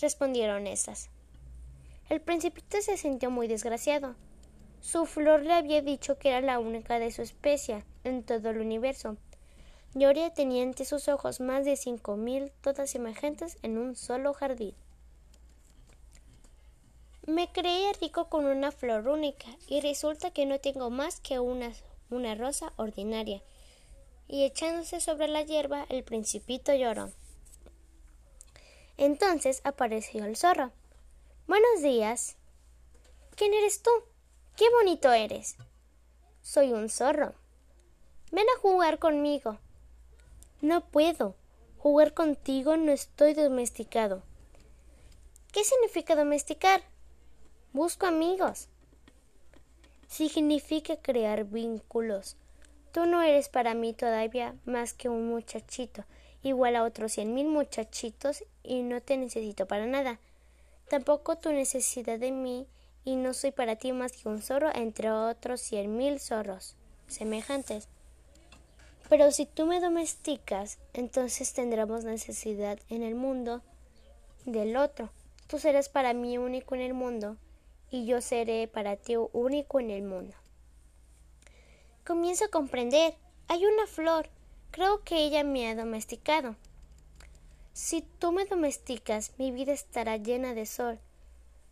respondieron 0.00 0.66
esas. 0.66 1.08
El 2.08 2.20
principito 2.20 2.82
se 2.82 2.96
sintió 2.96 3.30
muy 3.30 3.46
desgraciado. 3.46 4.16
Su 4.80 5.06
flor 5.06 5.44
le 5.44 5.54
había 5.54 5.82
dicho 5.82 6.18
que 6.18 6.30
era 6.30 6.40
la 6.40 6.58
única 6.58 6.98
de 6.98 7.12
su 7.12 7.22
especie 7.22 7.84
en 8.02 8.24
todo 8.24 8.50
el 8.50 8.58
universo. 8.58 9.16
Lloria 9.94 10.34
tenía 10.34 10.64
ante 10.64 10.84
sus 10.84 11.06
ojos 11.06 11.38
más 11.38 11.64
de 11.64 11.76
cinco 11.76 12.16
mil, 12.16 12.50
todas 12.60 12.90
semejantes 12.90 13.56
en 13.62 13.78
un 13.78 13.94
solo 13.94 14.34
jardín. 14.34 14.74
Me 17.24 17.52
creía 17.52 17.92
rico 18.00 18.28
con 18.28 18.46
una 18.46 18.72
flor 18.72 19.06
única, 19.06 19.46
y 19.68 19.80
resulta 19.80 20.32
que 20.32 20.44
no 20.44 20.58
tengo 20.58 20.90
más 20.90 21.20
que 21.20 21.38
una, 21.38 21.72
una 22.10 22.34
rosa 22.34 22.72
ordinaria 22.76 23.42
y 24.28 24.44
echándose 24.44 25.00
sobre 25.00 25.26
la 25.26 25.42
hierba 25.42 25.86
el 25.88 26.04
principito 26.04 26.74
lloró. 26.74 27.10
Entonces 28.98 29.62
apareció 29.64 30.24
el 30.24 30.36
zorro. 30.36 30.70
Buenos 31.46 31.82
días. 31.82 32.36
¿Quién 33.34 33.54
eres 33.54 33.82
tú? 33.82 33.90
¡Qué 34.56 34.66
bonito 34.70 35.12
eres! 35.12 35.56
Soy 36.42 36.72
un 36.72 36.90
zorro. 36.90 37.34
Ven 38.30 38.46
a 38.54 38.60
jugar 38.60 38.98
conmigo. 38.98 39.58
No 40.60 40.84
puedo. 40.84 41.34
Jugar 41.78 42.12
contigo 42.12 42.76
no 42.76 42.92
estoy 42.92 43.34
domesticado. 43.34 44.22
¿Qué 45.52 45.64
significa 45.64 46.16
domesticar? 46.16 46.82
Busco 47.72 48.06
amigos. 48.06 48.68
Significa 50.08 50.96
crear 50.96 51.44
vínculos 51.44 52.36
Tú 52.92 53.06
no 53.06 53.22
eres 53.22 53.48
para 53.48 53.74
mí 53.74 53.92
todavía 53.92 54.54
más 54.64 54.94
que 54.94 55.08
un 55.08 55.28
muchachito, 55.28 56.04
igual 56.42 56.76
a 56.76 56.84
otros 56.84 57.12
cien 57.12 57.34
mil 57.34 57.46
muchachitos, 57.46 58.44
y 58.62 58.82
no 58.82 59.00
te 59.00 59.16
necesito 59.16 59.66
para 59.66 59.86
nada. 59.86 60.18
Tampoco 60.88 61.36
tu 61.36 61.52
necesidad 61.52 62.18
de 62.18 62.32
mí, 62.32 62.66
y 63.04 63.16
no 63.16 63.34
soy 63.34 63.52
para 63.52 63.76
ti 63.76 63.92
más 63.92 64.12
que 64.12 64.28
un 64.28 64.40
zorro 64.40 64.74
entre 64.74 65.10
otros 65.10 65.60
cien 65.60 65.96
mil 65.96 66.18
zorros 66.18 66.76
semejantes. 67.06 67.88
Pero 69.08 69.30
si 69.30 69.46
tú 69.46 69.66
me 69.66 69.80
domesticas, 69.80 70.78
entonces 70.92 71.52
tendremos 71.54 72.04
necesidad 72.04 72.78
en 72.90 73.02
el 73.02 73.14
mundo 73.14 73.62
del 74.44 74.76
otro. 74.76 75.10
Tú 75.46 75.58
serás 75.58 75.88
para 75.88 76.12
mí 76.12 76.36
único 76.36 76.74
en 76.74 76.82
el 76.82 76.94
mundo, 76.94 77.36
y 77.90 78.06
yo 78.06 78.20
seré 78.20 78.68
para 78.68 78.96
ti 78.96 79.16
único 79.32 79.80
en 79.80 79.90
el 79.90 80.02
mundo. 80.02 80.34
Comienzo 82.08 82.46
a 82.46 82.48
comprender. 82.48 83.14
Hay 83.48 83.66
una 83.66 83.86
flor. 83.86 84.30
Creo 84.70 85.04
que 85.04 85.26
ella 85.26 85.44
me 85.44 85.68
ha 85.68 85.74
domesticado. 85.74 86.56
Si 87.74 88.00
tú 88.00 88.32
me 88.32 88.46
domesticas, 88.46 89.32
mi 89.36 89.52
vida 89.52 89.74
estará 89.74 90.16
llena 90.16 90.54
de 90.54 90.64
sol. 90.64 90.98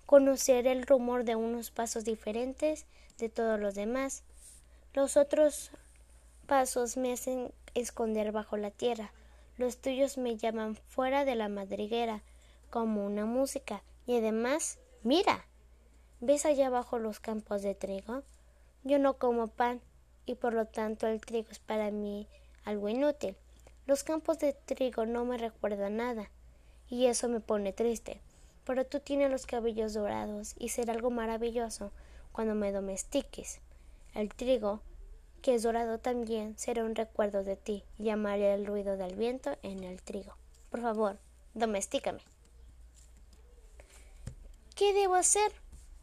Conoceré 0.05 0.73
el 0.73 0.87
rumor 0.87 1.25
de 1.25 1.37
unos 1.37 1.71
pasos 1.71 2.05
diferentes 2.05 2.85
de 3.17 3.31
todos 3.31 3.59
los 3.59 3.75
demás. 3.75 4.25
Los 4.93 5.17
otros 5.17 5.71
pasos 6.47 6.99
me 6.99 7.15
hacen 7.15 7.51
esconder 7.73 8.31
bajo 8.31 8.59
la 8.59 8.71
tierra. 8.71 9.13
Los 9.57 9.79
tuyos 9.79 10.19
me 10.19 10.37
llaman 10.37 10.77
fuera 10.77 11.25
de 11.25 11.35
la 11.35 11.49
madriguera, 11.49 12.21
como 12.69 13.07
una 13.07 13.25
música. 13.25 13.83
Y 14.07 14.19
además, 14.19 14.79
mira, 15.03 15.47
¿ves 16.21 16.45
allá 16.45 16.67
abajo 16.67 16.99
los 16.99 17.21
campos 17.21 17.63
de 17.63 17.75
trigo? 17.75 18.23
Yo 18.85 18.99
no 18.99 19.17
como 19.17 19.47
pan, 19.47 19.81
y 20.27 20.35
por 20.35 20.53
lo 20.53 20.67
tanto 20.67 21.07
el 21.07 21.21
trigo 21.21 21.49
es 21.51 21.61
para 21.61 21.91
mí 21.91 22.27
algo 22.65 22.89
inútil. 22.89 23.37
Los 23.87 24.03
campos 24.03 24.39
de 24.41 24.53
trigo 24.53 25.07
no 25.07 25.25
me 25.25 25.39
recuerdan 25.39 25.97
nada 25.97 26.31
y 26.91 27.07
eso 27.07 27.29
me 27.29 27.41
pone 27.41 27.73
triste. 27.73 28.21
Pero 28.65 28.85
tú 28.85 28.99
tienes 28.99 29.31
los 29.31 29.47
cabellos 29.47 29.95
dorados 29.95 30.55
y 30.59 30.71
será 30.71 30.93
algo 30.93 31.11
maravilloso 31.11 31.93
cuando 32.33 32.55
me 32.57 32.73
domestiques. 32.73 33.61
El 34.13 34.35
trigo, 34.35 34.81
que 35.41 35.55
es 35.55 35.63
dorado 35.63 35.99
también, 35.99 36.59
será 36.59 36.85
un 36.85 36.97
recuerdo 36.97 37.45
de 37.45 37.57
ti 37.57 37.85
llamaré 37.97 38.55
el 38.55 38.67
ruido 38.67 38.97
del 38.97 39.15
viento 39.15 39.57
en 39.63 39.85
el 39.85 40.03
trigo. 40.03 40.37
Por 40.71 40.81
favor, 40.83 41.19
domestícame. 41.55 42.21
¿Qué 44.75 44.93
debo 44.93 45.15
hacer? 45.15 45.53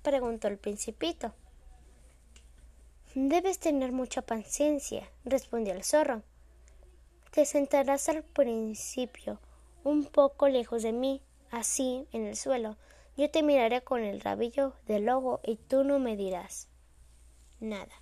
preguntó 0.01 0.47
el 0.47 0.57
principito. 0.57 1.33
Debes 3.15 3.59
tener 3.59 3.91
mucha 3.91 4.23
paciencia, 4.23 5.07
respondió 5.23 5.73
el 5.73 5.83
zorro. 5.83 6.23
Te 7.31 7.45
sentarás 7.45 8.09
al 8.09 8.23
principio, 8.23 9.39
un 9.83 10.05
poco 10.05 10.49
lejos 10.49 10.81
de 10.81 10.93
mí, 10.93 11.21
así, 11.51 12.07
en 12.11 12.25
el 12.25 12.35
suelo. 12.35 12.75
Yo 13.15 13.29
te 13.29 13.43
miraré 13.43 13.83
con 13.83 14.03
el 14.03 14.19
rabillo 14.19 14.73
del 14.87 15.07
ojo 15.09 15.41
y 15.43 15.57
tú 15.57 15.83
no 15.83 15.99
me 15.99 16.17
dirás 16.17 16.69
nada. 17.59 17.93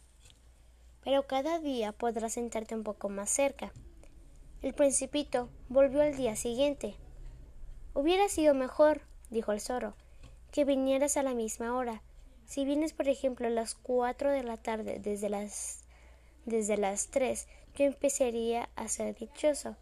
Pero 1.04 1.28
cada 1.28 1.60
día 1.60 1.92
podrás 1.92 2.34
sentarte 2.34 2.74
un 2.74 2.84
poco 2.84 3.10
más 3.10 3.30
cerca. 3.30 3.74
El 4.62 4.74
principito 4.74 5.50
volvió 5.68 6.02
al 6.04 6.16
día 6.16 6.38
siguiente. 6.38 6.96
Hubiera 7.94 8.30
sido 8.30 8.54
mejor, 8.54 9.02
dijo 9.30 9.52
el 9.52 9.60
zorro, 9.60 9.94
que 10.52 10.64
vinieras 10.64 11.18
a 11.18 11.24
la 11.24 11.34
misma 11.34 11.76
hora. 11.76 12.02
Si 12.52 12.66
vienes, 12.66 12.92
por 12.92 13.08
ejemplo, 13.08 13.48
a 13.48 13.50
las 13.50 13.76
cuatro 13.76 14.30
de 14.30 14.44
la 14.44 14.58
tarde 14.58 15.00
desde 15.00 15.30
las 15.30 15.86
desde 16.44 16.76
las 16.76 17.08
tres, 17.08 17.48
yo 17.78 17.86
empezaría 17.86 18.68
a 18.76 18.90
ser 18.90 19.16
dichoso. 19.16 19.78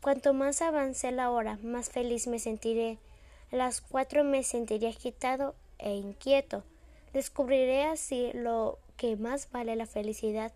Cuanto 0.00 0.34
más 0.34 0.60
avance 0.60 1.12
la 1.12 1.30
hora, 1.30 1.60
más 1.62 1.90
feliz 1.90 2.26
me 2.26 2.40
sentiré. 2.40 2.98
A 3.52 3.56
las 3.56 3.80
cuatro 3.80 4.24
me 4.24 4.42
sentiré 4.42 4.88
agitado 4.88 5.54
e 5.78 5.94
inquieto. 5.94 6.64
Descubriré 7.12 7.84
así 7.84 8.32
lo 8.34 8.80
que 8.96 9.14
más 9.14 9.52
vale 9.52 9.76
la 9.76 9.86
felicidad. 9.86 10.52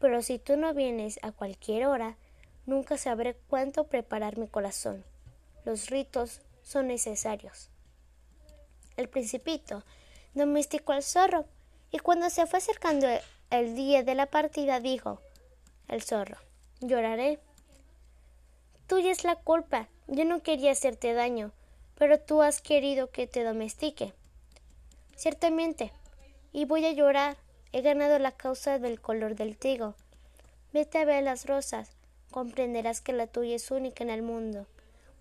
Pero 0.00 0.22
si 0.22 0.38
tú 0.38 0.56
no 0.56 0.72
vienes 0.72 1.18
a 1.20 1.30
cualquier 1.30 1.84
hora, 1.88 2.16
nunca 2.64 2.96
sabré 2.96 3.36
cuánto 3.48 3.84
preparar 3.88 4.38
mi 4.38 4.48
corazón. 4.48 5.04
Los 5.66 5.90
ritos 5.90 6.40
son 6.62 6.86
necesarios. 6.86 7.68
El 8.96 9.10
principito 9.10 9.84
domesticó 10.36 10.92
al 10.92 11.02
zorro, 11.02 11.46
y 11.90 11.98
cuando 11.98 12.30
se 12.30 12.46
fue 12.46 12.58
acercando 12.58 13.08
el 13.50 13.74
día 13.74 14.04
de 14.04 14.14
la 14.14 14.26
partida 14.26 14.78
dijo 14.78 15.20
el 15.88 16.02
zorro 16.02 16.36
lloraré. 16.80 17.38
Tuya 18.86 19.10
es 19.10 19.24
la 19.24 19.36
culpa. 19.36 19.88
Yo 20.06 20.24
no 20.24 20.42
quería 20.42 20.72
hacerte 20.72 21.14
daño, 21.14 21.52
pero 21.96 22.20
tú 22.20 22.42
has 22.42 22.60
querido 22.60 23.10
que 23.10 23.26
te 23.26 23.42
domestique. 23.42 24.12
Ciertamente, 25.16 25.92
y 26.52 26.64
voy 26.64 26.84
a 26.86 26.92
llorar. 26.92 27.36
He 27.72 27.82
ganado 27.82 28.18
la 28.18 28.32
causa 28.32 28.78
del 28.78 29.00
color 29.00 29.34
del 29.34 29.58
trigo. 29.58 29.96
Vete 30.72 30.98
a 30.98 31.04
ver 31.04 31.24
las 31.24 31.46
rosas. 31.46 31.90
Comprenderás 32.30 33.00
que 33.00 33.12
la 33.12 33.26
tuya 33.26 33.56
es 33.56 33.70
única 33.70 34.04
en 34.04 34.10
el 34.10 34.22
mundo. 34.22 34.66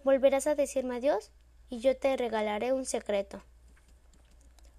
Volverás 0.04 0.48
a 0.48 0.56
decirme 0.56 0.98
adiós 0.98 1.32
y 1.70 1.80
yo 1.80 1.98
te 1.98 2.16
regalaré 2.16 2.72
un 2.72 2.86
secreto. 2.86 3.42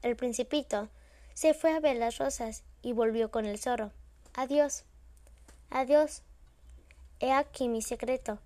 El 0.07 0.15
principito 0.15 0.89
se 1.35 1.53
fue 1.53 1.73
a 1.73 1.81
ver 1.81 1.97
las 1.97 2.19
rosas 2.19 2.63
y 2.81 2.93
volvió 2.93 3.33
con 3.33 3.45
el 3.45 3.59
zorro. 3.59 3.91
Adiós. 4.35 4.85
Adiós. 5.69 6.23
He 7.19 7.33
aquí 7.33 7.67
mi 7.67 7.83
secreto. 7.83 8.39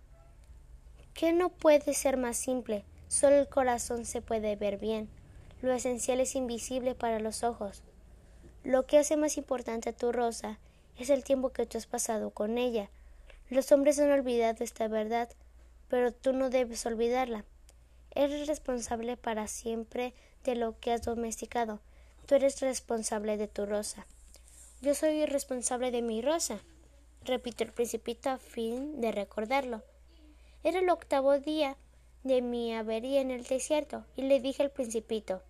¿Qué 1.12 1.35
no 1.35 1.51
puede 1.51 1.92
ser 1.92 2.16
más 2.16 2.38
simple? 2.38 2.87
Solo 3.09 3.37
el 3.37 3.46
corazón 3.46 4.07
se 4.07 4.23
puede 4.23 4.57
ver 4.57 4.79
bien. 4.79 5.11
Lo 5.61 5.75
esencial 5.75 6.20
es 6.20 6.35
invisible 6.35 6.94
para 6.94 7.20
los 7.20 7.44
ojos. 7.44 7.83
Lo 8.64 8.87
que 8.87 8.96
hace 8.96 9.18
más 9.18 9.37
importante 9.37 9.90
a 9.90 9.94
tu 9.94 10.12
rosa 10.12 10.59
es 10.96 11.11
el 11.11 11.25
tiempo 11.25 11.51
que 11.51 11.66
tú 11.66 11.77
has 11.77 11.87
pasado 11.87 12.31
con 12.31 12.57
ella. 12.57 12.88
Los 13.51 13.70
hombres 13.70 13.99
han 13.99 14.11
olvidado 14.11 14.64
esta 14.64 14.88
verdad, 14.88 15.29
pero 15.88 16.11
tú 16.11 16.33
no 16.33 16.49
debes 16.49 16.87
olvidarla. 16.87 17.44
Eres 18.14 18.46
responsable 18.46 19.18
para 19.18 19.46
siempre 19.46 20.14
de 20.44 20.55
lo 20.55 20.79
que 20.79 20.92
has 20.92 21.03
domesticado. 21.03 21.81
Tú 22.26 22.35
eres 22.35 22.61
responsable 22.61 23.37
de 23.37 23.48
tu 23.48 23.66
rosa. 23.66 24.07
Yo 24.83 24.94
soy 24.94 25.26
responsable 25.26 25.90
de 25.90 26.03
mi 26.03 26.22
rosa, 26.22 26.61
repitió 27.24 27.66
el 27.66 27.72
principito 27.72 28.31
a 28.31 28.38
fin 28.38 29.00
de 29.00 29.12
recordarlo. 29.12 29.83
Era 30.64 30.81
el 30.81 30.88
octavo 30.90 31.38
día 31.38 31.76
de 32.24 32.42
mi 32.42 32.74
avería 32.74 33.20
en 33.20 33.31
el 33.31 33.44
desierto, 33.44 34.05
y 34.16 34.22
le 34.22 34.40
dije 34.40 34.62
al 34.62 34.70
principito 34.70 35.42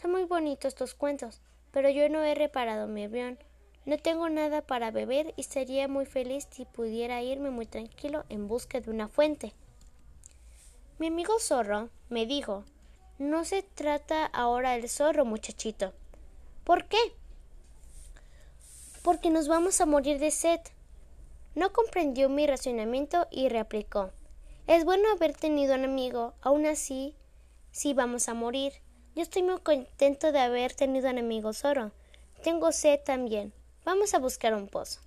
Son 0.00 0.10
muy 0.10 0.24
bonitos 0.24 0.74
tus 0.74 0.94
cuentos, 0.94 1.40
pero 1.72 1.88
yo 1.90 2.08
no 2.08 2.22
he 2.22 2.34
reparado 2.34 2.86
mi 2.86 3.04
avión. 3.04 3.38
No 3.86 3.98
tengo 3.98 4.30
nada 4.30 4.62
para 4.62 4.90
beber 4.90 5.34
y 5.36 5.42
sería 5.42 5.88
muy 5.88 6.06
feliz 6.06 6.48
si 6.50 6.64
pudiera 6.64 7.22
irme 7.22 7.50
muy 7.50 7.66
tranquilo 7.66 8.24
en 8.30 8.48
busca 8.48 8.80
de 8.80 8.90
una 8.90 9.08
fuente. 9.08 9.52
Mi 10.98 11.08
amigo 11.08 11.38
zorro 11.38 11.90
me 12.08 12.24
dijo 12.24 12.64
No 13.18 13.44
se 13.44 13.62
trata 13.62 14.26
ahora 14.26 14.72
del 14.72 14.88
zorro, 14.88 15.24
muchachito. 15.24 15.92
¿Por 16.64 16.86
qué? 16.86 16.98
porque 19.04 19.28
nos 19.28 19.48
vamos 19.48 19.82
a 19.82 19.86
morir 19.86 20.18
de 20.18 20.30
sed. 20.30 20.60
No 21.54 21.74
comprendió 21.74 22.30
mi 22.30 22.46
razonamiento 22.46 23.28
y 23.30 23.50
replicó 23.50 24.10
Es 24.66 24.86
bueno 24.86 25.10
haber 25.12 25.36
tenido 25.36 25.74
un 25.74 25.84
amigo, 25.84 26.32
aun 26.40 26.64
así, 26.64 27.14
si 27.70 27.92
vamos 27.92 28.30
a 28.30 28.34
morir. 28.34 28.72
Yo 29.14 29.22
estoy 29.22 29.42
muy 29.42 29.60
contento 29.60 30.32
de 30.32 30.40
haber 30.40 30.72
tenido 30.72 31.10
un 31.10 31.18
amigo 31.18 31.52
Zoro. 31.52 31.92
Tengo 32.42 32.72
sed 32.72 32.98
también. 33.04 33.52
Vamos 33.84 34.14
a 34.14 34.18
buscar 34.18 34.54
un 34.54 34.68
pozo. 34.68 35.00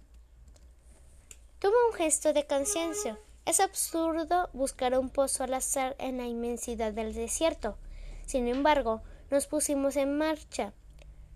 Tuvo 1.57 1.73
un 1.89 1.93
gesto 1.95 2.33
de 2.33 2.45
conciencia. 2.45 3.17
Es 3.47 3.59
absurdo 3.59 4.51
buscar 4.53 4.95
un 4.97 5.09
pozo 5.09 5.43
al 5.43 5.55
azar 5.55 5.95
en 5.97 6.17
la 6.17 6.25
inmensidad 6.25 6.93
del 6.93 7.15
desierto. 7.15 7.77
Sin 8.27 8.49
embargo, 8.49 9.01
nos 9.31 9.47
pusimos 9.47 9.95
en 9.95 10.17
marcha. 10.17 10.73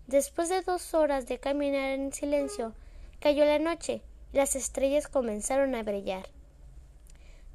Después 0.07 0.49
de 0.49 0.61
dos 0.61 0.93
horas 0.93 1.25
de 1.25 1.39
caminar 1.39 1.91
en 1.91 2.11
silencio, 2.11 2.73
cayó 3.21 3.45
la 3.45 3.59
noche 3.59 4.01
y 4.33 4.37
las 4.37 4.57
estrellas 4.57 5.07
comenzaron 5.07 5.73
a 5.73 5.83
brillar. 5.83 6.27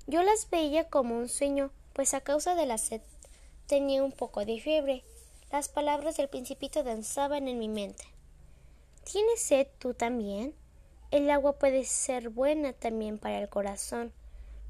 Yo 0.06 0.22
las 0.22 0.48
veía 0.48 0.88
como 0.88 1.18
un 1.18 1.28
sueño, 1.28 1.70
pues 1.92 2.14
a 2.14 2.22
causa 2.22 2.54
de 2.54 2.64
la 2.64 2.78
sed 2.78 3.02
tenía 3.66 4.02
un 4.02 4.12
poco 4.12 4.44
de 4.46 4.58
fiebre. 4.58 5.04
Las 5.52 5.68
palabras 5.68 6.16
del 6.16 6.28
principito 6.28 6.82
danzaban 6.82 7.46
en 7.46 7.58
mi 7.58 7.68
mente. 7.68 8.04
¿Tienes 9.04 9.40
sed 9.42 9.66
tú 9.78 9.92
también? 9.92 10.54
El 11.10 11.28
agua 11.30 11.58
puede 11.58 11.84
ser 11.84 12.30
buena 12.30 12.72
también 12.72 13.18
para 13.18 13.38
el 13.38 13.50
corazón. 13.50 14.12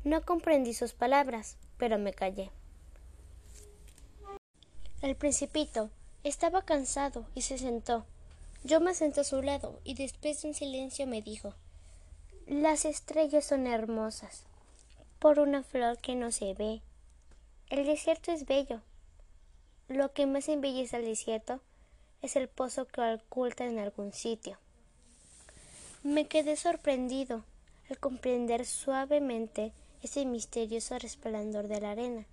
No 0.02 0.22
comprendí 0.22 0.74
sus 0.74 0.92
palabras, 0.92 1.56
pero 1.78 1.98
me 1.98 2.12
callé. 2.12 2.50
El 5.02 5.14
principito 5.14 5.90
estaba 6.24 6.62
cansado 6.62 7.26
y 7.34 7.42
se 7.42 7.58
sentó. 7.58 8.06
Yo 8.64 8.80
me 8.80 8.94
senté 8.94 9.20
a 9.20 9.24
su 9.24 9.42
lado 9.42 9.78
y 9.84 9.94
después 9.94 10.40
de 10.40 10.48
un 10.48 10.54
silencio 10.54 11.06
me 11.06 11.20
dijo 11.20 11.54
Las 12.46 12.84
estrellas 12.84 13.44
son 13.44 13.66
hermosas 13.66 14.44
por 15.18 15.38
una 15.38 15.62
flor 15.62 15.98
que 15.98 16.14
no 16.14 16.32
se 16.32 16.54
ve. 16.54 16.80
El 17.68 17.84
desierto 17.84 18.32
es 18.32 18.46
bello. 18.46 18.80
Lo 19.88 20.12
que 20.12 20.26
más 20.26 20.48
embellece 20.48 20.96
al 20.96 21.04
desierto 21.04 21.60
es 22.22 22.34
el 22.36 22.48
pozo 22.48 22.86
que 22.86 23.00
oculta 23.00 23.66
en 23.66 23.78
algún 23.78 24.12
sitio. 24.12 24.58
Me 26.02 26.26
quedé 26.26 26.56
sorprendido 26.56 27.44
al 27.90 27.98
comprender 27.98 28.64
suavemente 28.64 29.72
ese 30.02 30.24
misterioso 30.24 30.98
resplandor 30.98 31.68
de 31.68 31.80
la 31.80 31.90
arena. 31.90 32.26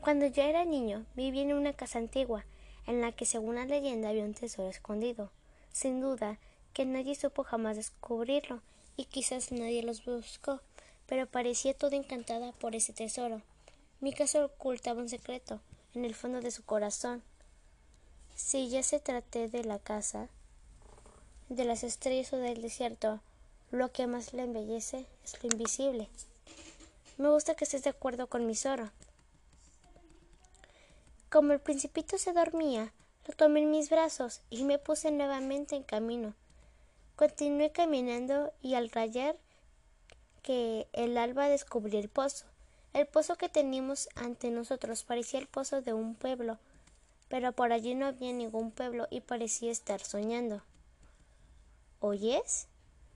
Cuando 0.00 0.26
yo 0.26 0.42
era 0.42 0.64
niño 0.64 1.04
viví 1.14 1.40
en 1.40 1.52
una 1.52 1.72
casa 1.72 1.98
antigua 1.98 2.44
en 2.86 3.00
la 3.02 3.12
que 3.12 3.26
según 3.26 3.56
la 3.56 3.66
leyenda 3.66 4.08
había 4.08 4.24
un 4.24 4.34
tesoro 4.34 4.70
escondido. 4.70 5.30
Sin 5.72 6.00
duda 6.00 6.38
que 6.72 6.86
nadie 6.86 7.14
supo 7.14 7.44
jamás 7.44 7.76
descubrirlo 7.76 8.62
y 8.96 9.04
quizás 9.04 9.52
nadie 9.52 9.82
los 9.82 10.04
buscó, 10.04 10.60
pero 11.06 11.26
parecía 11.26 11.74
toda 11.74 11.96
encantada 11.96 12.52
por 12.52 12.74
ese 12.74 12.92
tesoro. 12.92 13.42
Mi 14.00 14.12
casa 14.12 14.44
ocultaba 14.44 15.00
un 15.00 15.08
secreto 15.08 15.60
en 15.94 16.04
el 16.04 16.14
fondo 16.14 16.40
de 16.40 16.50
su 16.50 16.64
corazón. 16.64 17.22
Si 18.36 18.68
ya 18.68 18.82
se 18.82 19.00
traté 19.00 19.48
de 19.48 19.64
la 19.64 19.78
casa, 19.78 20.28
de 21.48 21.64
las 21.64 21.82
estrellas 21.82 22.32
o 22.32 22.36
del 22.36 22.62
desierto, 22.62 23.20
lo 23.70 23.92
que 23.92 24.06
más 24.06 24.32
le 24.32 24.44
embellece 24.44 25.06
es 25.24 25.42
lo 25.42 25.50
invisible. 25.50 26.08
Me 27.18 27.28
gusta 27.28 27.54
que 27.54 27.64
estés 27.64 27.84
de 27.84 27.90
acuerdo 27.90 28.28
con 28.28 28.46
mi 28.46 28.54
zorro. 28.54 28.90
Como 31.30 31.52
el 31.52 31.60
principito 31.60 32.16
se 32.16 32.32
dormía, 32.32 32.92
lo 33.26 33.34
tomé 33.34 33.60
en 33.60 33.70
mis 33.70 33.90
brazos 33.90 34.40
y 34.48 34.64
me 34.64 34.78
puse 34.78 35.10
nuevamente 35.10 35.76
en 35.76 35.82
camino. 35.82 36.34
Continué 37.16 37.70
caminando 37.70 38.50
y 38.62 38.74
al 38.74 38.90
rayar 38.90 39.36
que 40.42 40.86
el 40.94 41.18
alba 41.18 41.48
descubrí 41.48 41.98
el 41.98 42.08
pozo. 42.08 42.46
El 42.94 43.06
pozo 43.06 43.36
que 43.36 43.50
teníamos 43.50 44.08
ante 44.14 44.50
nosotros 44.50 45.02
parecía 45.02 45.38
el 45.38 45.46
pozo 45.46 45.82
de 45.82 45.92
un 45.92 46.14
pueblo, 46.14 46.56
pero 47.28 47.52
por 47.52 47.72
allí 47.72 47.94
no 47.94 48.06
había 48.06 48.32
ningún 48.32 48.70
pueblo 48.70 49.06
y 49.10 49.20
parecía 49.20 49.70
estar 49.70 50.00
soñando. 50.00 50.62
¿Oyes? 52.00 52.68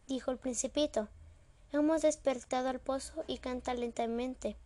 dijo 0.06 0.30
el 0.30 0.36
principito. 0.36 1.08
Hemos 1.72 2.02
despertado 2.02 2.68
al 2.68 2.80
pozo 2.80 3.24
y 3.26 3.38
canta 3.38 3.72
lentamente. 3.72 4.56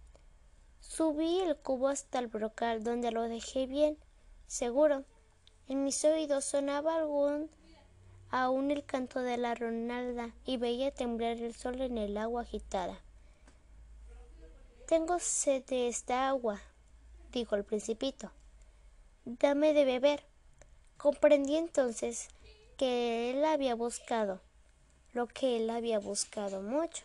Subí 0.89 1.41
el 1.41 1.57
cubo 1.57 1.89
hasta 1.89 2.21
el 2.21 2.29
brocal, 2.29 2.83
donde 2.83 3.11
lo 3.11 3.23
dejé 3.23 3.67
bien 3.67 3.99
seguro. 4.47 5.05
En 5.69 5.85
mis 5.85 6.03
oídos 6.05 6.45
sonaba 6.45 6.97
algún 6.97 7.51
aún 8.31 8.71
el 8.71 8.85
canto 8.85 9.21
de 9.21 9.37
la 9.37 9.55
ronalda 9.55 10.31
y 10.45 10.57
veía 10.57 10.91
temblar 10.91 11.39
el 11.39 11.55
sol 11.55 11.81
en 11.81 11.99
el 11.99 12.17
agua 12.17 12.43
agitada. 12.43 12.99
Tengo 14.87 15.19
sed 15.19 15.65
de 15.65 15.89
esta 15.89 16.29
agua, 16.29 16.63
dijo 17.33 17.57
el 17.57 17.65
principito. 17.65 18.31
Dame 19.25 19.75
de 19.75 19.85
beber. 19.85 20.25
Comprendí 20.97 21.57
entonces 21.57 22.29
que 22.79 23.33
él 23.33 23.45
había 23.45 23.75
buscado, 23.75 24.41
lo 25.13 25.27
que 25.27 25.57
él 25.57 25.69
había 25.69 25.99
buscado 25.99 26.63
mucho. 26.63 27.03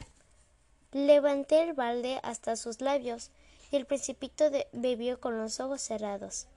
Levanté 0.91 1.63
el 1.63 1.73
balde 1.73 2.19
hasta 2.23 2.55
sus 2.55 2.79
labios 2.79 3.31
y 3.71 3.77
el 3.77 3.85
principito 3.85 4.51
bebió 4.73 5.19
con 5.19 5.37
los 5.37 5.59
ojos 5.59 5.81
cerrados. 5.81 6.47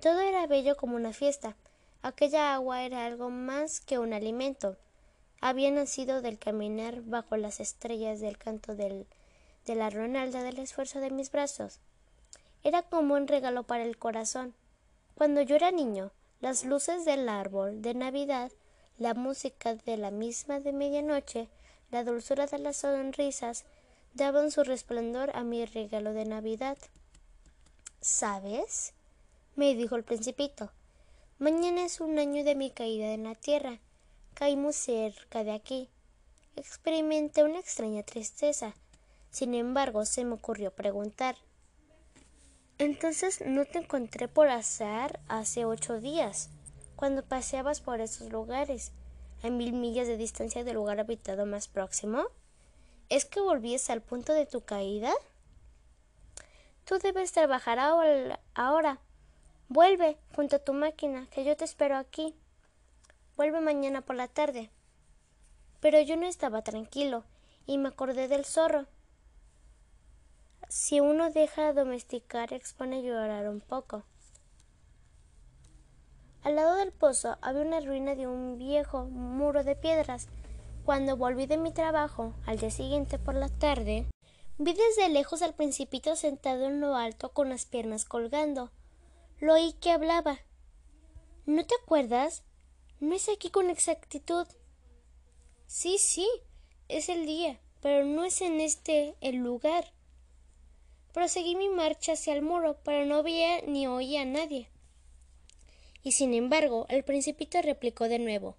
Todo 0.00 0.20
era 0.20 0.46
bello 0.48 0.76
como 0.76 0.96
una 0.96 1.12
fiesta. 1.12 1.56
Aquella 2.02 2.54
agua 2.54 2.82
era 2.82 3.06
algo 3.06 3.30
más 3.30 3.80
que 3.80 4.00
un 4.00 4.12
alimento. 4.12 4.76
Había 5.40 5.70
nacido 5.70 6.20
del 6.20 6.38
caminar 6.38 7.02
bajo 7.02 7.36
las 7.36 7.60
estrellas 7.60 8.20
del 8.20 8.38
canto 8.38 8.74
de 8.74 9.06
la 9.66 9.90
ronalda 9.90 10.42
del 10.42 10.58
esfuerzo 10.58 10.98
de 10.98 11.10
mis 11.10 11.30
brazos. 11.30 11.78
Era 12.64 12.82
como 12.82 13.14
un 13.14 13.28
regalo 13.28 13.62
para 13.62 13.84
el 13.84 13.96
corazón. 13.96 14.54
Cuando 15.14 15.40
yo 15.42 15.54
era 15.54 15.70
niño, 15.70 16.10
las 16.40 16.64
luces 16.64 17.04
del 17.04 17.28
árbol 17.28 17.82
de 17.82 17.94
Navidad, 17.94 18.50
la 18.98 19.14
música 19.14 19.76
de 19.76 19.96
la 19.96 20.10
misma 20.10 20.58
de 20.58 20.72
medianoche, 20.72 21.48
la 21.92 22.02
dulzura 22.02 22.46
de 22.46 22.58
las 22.58 22.78
sonrisas, 22.78 23.64
daban 24.14 24.50
su 24.50 24.64
resplandor 24.64 25.30
a 25.34 25.44
mi 25.44 25.64
regalo 25.64 26.12
de 26.12 26.24
Navidad. 26.24 26.78
¿Sabes? 28.00 28.94
me 29.54 29.74
dijo 29.74 29.96
el 29.96 30.04
principito. 30.04 30.72
Mañana 31.38 31.84
es 31.84 32.00
un 32.00 32.18
año 32.18 32.44
de 32.44 32.54
mi 32.54 32.70
caída 32.70 33.12
en 33.12 33.24
la 33.24 33.34
tierra. 33.34 33.80
Caímos 34.34 34.76
cerca 34.76 35.44
de 35.44 35.52
aquí. 35.52 35.90
Experimenté 36.56 37.44
una 37.44 37.58
extraña 37.58 38.02
tristeza. 38.02 38.74
Sin 39.30 39.54
embargo, 39.54 40.04
se 40.04 40.24
me 40.24 40.34
ocurrió 40.34 40.70
preguntar. 40.70 41.36
Entonces 42.78 43.42
no 43.44 43.64
te 43.64 43.78
encontré 43.78 44.28
por 44.28 44.48
azar 44.48 45.20
hace 45.28 45.64
ocho 45.64 46.00
días, 46.00 46.50
cuando 46.96 47.22
paseabas 47.22 47.80
por 47.80 48.00
esos 48.00 48.30
lugares, 48.30 48.92
a 49.42 49.50
mil 49.50 49.72
millas 49.72 50.06
de 50.06 50.16
distancia 50.16 50.64
del 50.64 50.74
lugar 50.74 51.00
habitado 51.00 51.46
más 51.46 51.68
próximo. 51.68 52.24
¿Es 53.08 53.24
que 53.24 53.40
volvías 53.40 53.90
al 53.90 54.02
punto 54.02 54.32
de 54.32 54.46
tu 54.46 54.62
caída? 54.62 55.12
Tú 56.84 56.98
debes 56.98 57.32
trabajar 57.32 57.78
ahora. 57.78 58.98
Vuelve 59.68 60.18
junto 60.34 60.56
a 60.56 60.58
tu 60.58 60.72
máquina, 60.72 61.26
que 61.30 61.44
yo 61.44 61.56
te 61.56 61.64
espero 61.64 61.96
aquí. 61.96 62.34
Vuelve 63.36 63.60
mañana 63.60 64.02
por 64.02 64.16
la 64.16 64.28
tarde. 64.28 64.70
Pero 65.80 66.00
yo 66.00 66.16
no 66.16 66.26
estaba 66.26 66.62
tranquilo 66.62 67.24
y 67.66 67.78
me 67.78 67.88
acordé 67.88 68.28
del 68.28 68.44
zorro. 68.44 68.86
Si 70.68 71.00
uno 71.00 71.30
deja 71.30 71.72
domesticar, 71.72 72.52
expone 72.52 72.98
a 72.98 73.00
llorar 73.00 73.48
un 73.48 73.60
poco. 73.60 74.04
Al 76.42 76.56
lado 76.56 76.76
del 76.76 76.92
pozo 76.92 77.38
había 77.40 77.62
una 77.62 77.80
ruina 77.80 78.14
de 78.14 78.26
un 78.26 78.58
viejo 78.58 79.04
muro 79.04 79.62
de 79.64 79.76
piedras 79.76 80.28
cuando 80.84 81.16
volví 81.16 81.46
de 81.46 81.56
mi 81.56 81.72
trabajo, 81.72 82.34
al 82.44 82.58
día 82.58 82.70
siguiente 82.70 83.18
por 83.18 83.34
la 83.34 83.48
tarde, 83.48 84.06
vi 84.58 84.72
desde 84.72 85.08
lejos 85.08 85.42
al 85.42 85.54
principito 85.54 86.16
sentado 86.16 86.66
en 86.66 86.80
lo 86.80 86.96
alto 86.96 87.32
con 87.32 87.48
las 87.48 87.66
piernas 87.66 88.04
colgando. 88.04 88.70
Lo 89.38 89.54
oí 89.54 89.74
que 89.74 89.92
hablaba. 89.92 90.40
¿No 91.46 91.64
te 91.64 91.74
acuerdas? 91.82 92.42
No 93.00 93.14
es 93.14 93.28
aquí 93.28 93.50
con 93.50 93.70
exactitud. 93.70 94.46
Sí, 95.66 95.98
sí, 95.98 96.28
es 96.88 97.08
el 97.08 97.26
día, 97.26 97.60
pero 97.80 98.04
no 98.04 98.24
es 98.24 98.40
en 98.40 98.60
este 98.60 99.14
el 99.20 99.36
lugar. 99.36 99.92
Proseguí 101.12 101.54
mi 101.56 101.68
marcha 101.68 102.12
hacia 102.12 102.34
el 102.34 102.42
muro, 102.42 102.78
pero 102.84 103.06
no 103.06 103.22
veía 103.22 103.62
ni 103.62 103.86
oía 103.86 104.22
a 104.22 104.24
nadie. 104.24 104.68
Y 106.02 106.12
sin 106.12 106.34
embargo, 106.34 106.86
el 106.88 107.04
principito 107.04 107.62
replicó 107.62 108.08
de 108.08 108.18
nuevo 108.18 108.56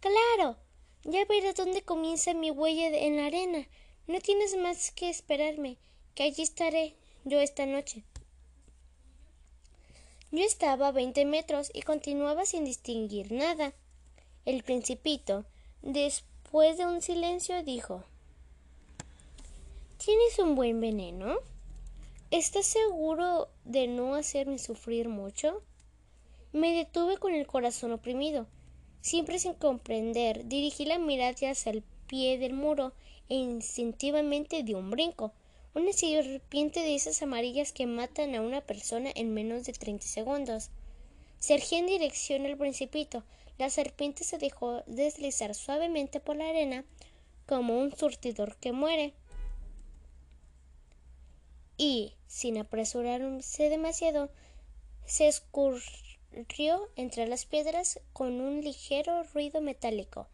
Claro, 0.00 0.56
ya 1.04 1.24
verás 1.24 1.54
dónde 1.54 1.82
comienza 1.82 2.34
mi 2.34 2.50
huella 2.50 2.88
en 2.88 3.16
la 3.16 3.26
arena. 3.26 3.66
No 4.06 4.20
tienes 4.20 4.56
más 4.56 4.90
que 4.90 5.10
esperarme, 5.10 5.76
que 6.14 6.24
allí 6.24 6.42
estaré 6.42 6.94
yo 7.24 7.40
esta 7.40 7.66
noche. 7.66 8.04
Yo 10.30 10.44
estaba 10.44 10.88
a 10.88 10.92
veinte 10.92 11.24
metros 11.24 11.70
y 11.72 11.82
continuaba 11.82 12.44
sin 12.44 12.64
distinguir 12.64 13.32
nada. 13.32 13.72
El 14.44 14.62
principito, 14.62 15.44
después 15.82 16.76
de 16.76 16.86
un 16.86 17.00
silencio, 17.00 17.62
dijo 17.62 18.04
¿Tienes 19.96 20.38
un 20.38 20.54
buen 20.54 20.80
veneno? 20.80 21.36
¿Estás 22.30 22.66
seguro 22.66 23.48
de 23.64 23.88
no 23.88 24.14
hacerme 24.14 24.58
sufrir 24.58 25.08
mucho? 25.08 25.62
Me 26.52 26.72
detuve 26.72 27.16
con 27.16 27.34
el 27.34 27.46
corazón 27.46 27.92
oprimido. 27.92 28.46
Siempre 29.00 29.38
sin 29.38 29.54
comprender, 29.54 30.46
dirigí 30.46 30.84
la 30.84 30.98
mirada 30.98 31.50
hacia 31.50 31.72
el 31.72 31.82
pie 32.08 32.38
del 32.38 32.52
muro 32.52 32.92
e 33.28 33.34
instintivamente 33.34 34.62
di 34.62 34.74
un 34.74 34.90
brinco. 34.90 35.32
Una 35.74 35.92
serpiente 35.92 36.80
de 36.80 36.94
esas 36.94 37.22
amarillas 37.22 37.72
que 37.72 37.86
matan 37.86 38.34
a 38.34 38.40
una 38.40 38.60
persona 38.60 39.10
en 39.14 39.32
menos 39.32 39.64
de 39.64 39.72
treinta 39.72 40.06
segundos. 40.06 40.70
Surgí 41.38 41.76
en 41.76 41.86
dirección 41.86 42.46
al 42.46 42.56
principito. 42.56 43.22
La 43.58 43.70
serpiente 43.70 44.24
se 44.24 44.38
dejó 44.38 44.82
deslizar 44.86 45.54
suavemente 45.54 46.20
por 46.20 46.36
la 46.36 46.48
arena 46.48 46.84
como 47.46 47.78
un 47.78 47.96
surtidor 47.96 48.56
que 48.56 48.72
muere. 48.72 49.14
Y, 51.76 52.14
sin 52.26 52.58
apresurarse 52.58 53.68
demasiado, 53.68 54.30
se 55.06 55.28
escurrió 55.28 55.80
rió 56.46 56.88
entre 56.96 57.26
las 57.26 57.46
piedras 57.46 58.00
con 58.12 58.40
un 58.40 58.60
ligero 58.60 59.22
ruido 59.34 59.60
metálico. 59.60 60.26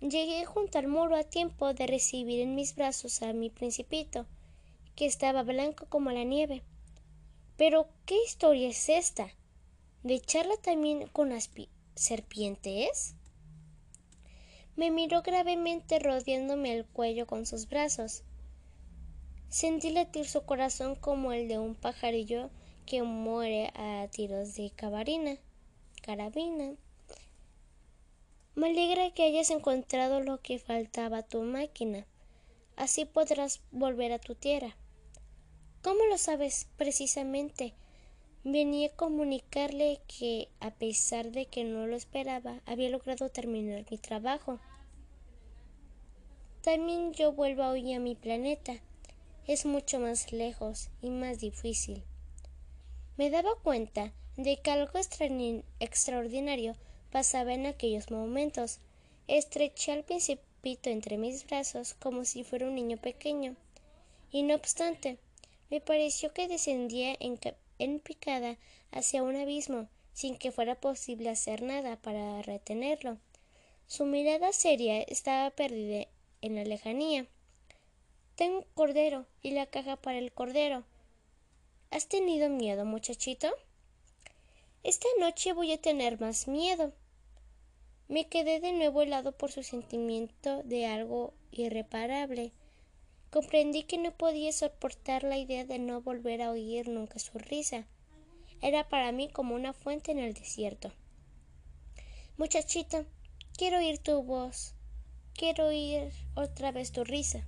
Llegué 0.00 0.44
junto 0.44 0.78
al 0.78 0.88
muro 0.88 1.16
a 1.16 1.24
tiempo 1.24 1.74
de 1.74 1.86
recibir 1.86 2.40
en 2.40 2.54
mis 2.54 2.74
brazos 2.74 3.22
a 3.22 3.32
mi 3.32 3.50
principito, 3.50 4.26
que 4.94 5.06
estaba 5.06 5.42
blanco 5.42 5.86
como 5.88 6.10
la 6.10 6.24
nieve. 6.24 6.62
Pero 7.56 7.88
¿qué 8.04 8.22
historia 8.24 8.68
es 8.68 8.88
esta? 8.88 9.30
¿De 10.02 10.20
charla 10.20 10.56
también 10.62 11.08
con 11.08 11.30
las 11.30 11.50
serpientes? 11.94 13.14
Me 14.76 14.90
miró 14.90 15.22
gravemente 15.22 15.98
rodeándome 15.98 16.74
el 16.74 16.84
cuello 16.84 17.26
con 17.26 17.46
sus 17.46 17.68
brazos. 17.68 18.22
Sentí 19.48 19.90
latir 19.90 20.28
su 20.28 20.44
corazón 20.44 20.94
como 20.96 21.32
el 21.32 21.48
de 21.48 21.58
un 21.58 21.74
pajarillo 21.74 22.50
que 22.86 23.02
muere 23.02 23.72
a 23.74 24.06
tiros 24.08 24.54
de 24.54 24.70
cabarina, 24.70 25.36
carabina. 26.02 26.76
Me 28.54 28.68
alegra 28.68 29.10
que 29.10 29.24
hayas 29.24 29.50
encontrado 29.50 30.20
lo 30.20 30.40
que 30.40 30.58
faltaba 30.58 31.18
a 31.18 31.22
tu 31.26 31.42
máquina. 31.42 32.06
Así 32.76 33.04
podrás 33.04 33.60
volver 33.72 34.12
a 34.12 34.18
tu 34.18 34.34
tierra. 34.34 34.76
¿Cómo 35.82 36.06
lo 36.06 36.16
sabes 36.16 36.68
precisamente? 36.76 37.74
Venía 38.44 38.88
a 38.88 38.96
comunicarle 38.96 40.00
que, 40.06 40.48
a 40.60 40.70
pesar 40.70 41.32
de 41.32 41.46
que 41.46 41.64
no 41.64 41.86
lo 41.86 41.96
esperaba, 41.96 42.60
había 42.64 42.90
logrado 42.90 43.28
terminar 43.28 43.84
mi 43.90 43.98
trabajo. 43.98 44.60
También 46.62 47.12
yo 47.12 47.32
vuelvo 47.32 47.66
hoy 47.66 47.92
a 47.92 48.00
mi 48.00 48.14
planeta. 48.14 48.74
Es 49.46 49.66
mucho 49.66 49.98
más 50.00 50.32
lejos 50.32 50.90
y 51.02 51.10
más 51.10 51.40
difícil. 51.40 52.04
Me 53.16 53.30
daba 53.30 53.54
cuenta 53.62 54.12
de 54.36 54.58
que 54.58 54.70
algo 54.70 54.98
extraordinario 55.80 56.76
pasaba 57.10 57.54
en 57.54 57.64
aquellos 57.64 58.10
momentos. 58.10 58.80
Estreché 59.26 59.92
al 59.92 60.04
principito 60.04 60.90
entre 60.90 61.16
mis 61.16 61.46
brazos 61.46 61.94
como 61.94 62.26
si 62.26 62.44
fuera 62.44 62.66
un 62.66 62.74
niño 62.74 62.98
pequeño. 62.98 63.56
Y 64.30 64.42
no 64.42 64.54
obstante, 64.54 65.16
me 65.70 65.80
pareció 65.80 66.34
que 66.34 66.46
descendía 66.46 67.16
en, 67.18 67.40
en 67.78 68.00
picada 68.00 68.58
hacia 68.92 69.22
un 69.22 69.36
abismo, 69.36 69.88
sin 70.12 70.36
que 70.36 70.52
fuera 70.52 70.74
posible 70.74 71.30
hacer 71.30 71.62
nada 71.62 71.96
para 71.96 72.42
retenerlo. 72.42 73.16
Su 73.86 74.04
mirada 74.04 74.52
seria 74.52 75.00
estaba 75.00 75.50
perdida 75.50 76.06
en 76.42 76.56
la 76.56 76.64
lejanía. 76.64 77.26
Tengo 78.34 78.58
un 78.58 78.66
cordero 78.74 79.24
y 79.40 79.52
la 79.52 79.64
caja 79.64 79.96
para 79.96 80.18
el 80.18 80.32
cordero, 80.32 80.84
¿Has 81.90 82.08
tenido 82.08 82.48
miedo, 82.48 82.84
muchachito? 82.84 83.48
Esta 84.82 85.06
noche 85.20 85.52
voy 85.52 85.72
a 85.72 85.80
tener 85.80 86.20
más 86.20 86.48
miedo. 86.48 86.92
Me 88.08 88.28
quedé 88.28 88.60
de 88.60 88.72
nuevo 88.72 89.02
helado 89.02 89.32
por 89.32 89.52
su 89.52 89.62
sentimiento 89.62 90.62
de 90.64 90.86
algo 90.86 91.32
irreparable. 91.52 92.52
Comprendí 93.30 93.84
que 93.84 93.98
no 93.98 94.12
podía 94.12 94.52
soportar 94.52 95.22
la 95.22 95.38
idea 95.38 95.64
de 95.64 95.78
no 95.78 96.00
volver 96.00 96.42
a 96.42 96.50
oír 96.50 96.88
nunca 96.88 97.18
su 97.20 97.38
risa. 97.38 97.86
Era 98.60 98.88
para 98.88 99.12
mí 99.12 99.28
como 99.28 99.54
una 99.54 99.72
fuente 99.72 100.10
en 100.10 100.18
el 100.18 100.34
desierto. 100.34 100.92
Muchachito, 102.36 103.06
quiero 103.56 103.78
oír 103.78 103.98
tu 103.98 104.22
voz. 104.22 104.74
Quiero 105.34 105.68
oír 105.68 106.12
otra 106.34 106.72
vez 106.72 106.90
tu 106.90 107.04
risa. 107.04 107.46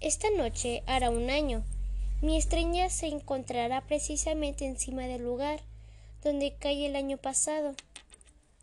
Esta 0.00 0.30
noche 0.30 0.82
hará 0.86 1.10
un 1.10 1.30
año. 1.30 1.64
Mi 2.22 2.38
estrella 2.38 2.88
se 2.88 3.08
encontrará 3.08 3.82
precisamente 3.82 4.64
encima 4.64 5.02
del 5.02 5.22
lugar 5.22 5.60
donde 6.22 6.56
cae 6.58 6.86
el 6.86 6.96
año 6.96 7.18
pasado. 7.18 7.74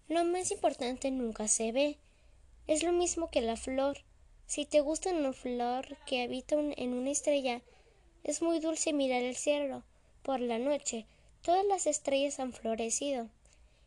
Lo 0.08 0.24
más 0.26 0.50
importante 0.50 1.12
nunca 1.12 1.48
se 1.48 1.72
ve. 1.72 1.98
Es 2.66 2.82
lo 2.82 2.92
mismo 2.92 3.30
que 3.30 3.42
la 3.42 3.56
flor. 3.56 4.00
Si 4.48 4.66
te 4.66 4.82
gusta 4.82 5.12
una 5.12 5.34
flor 5.34 5.98
que 6.08 6.24
habita 6.24 6.56
en 6.56 6.94
una 6.94 7.12
estrella, 7.12 7.62
es 8.24 8.42
muy 8.42 8.60
dulce 8.60 8.92
mirar 8.92 9.22
el 9.22 9.36
cielo. 9.36 9.84
Por 10.24 10.40
la 10.40 10.58
noche, 10.58 11.06
todas 11.44 11.66
las 11.66 11.86
estrellas 11.86 12.40
han 12.40 12.54
florecido. 12.54 13.30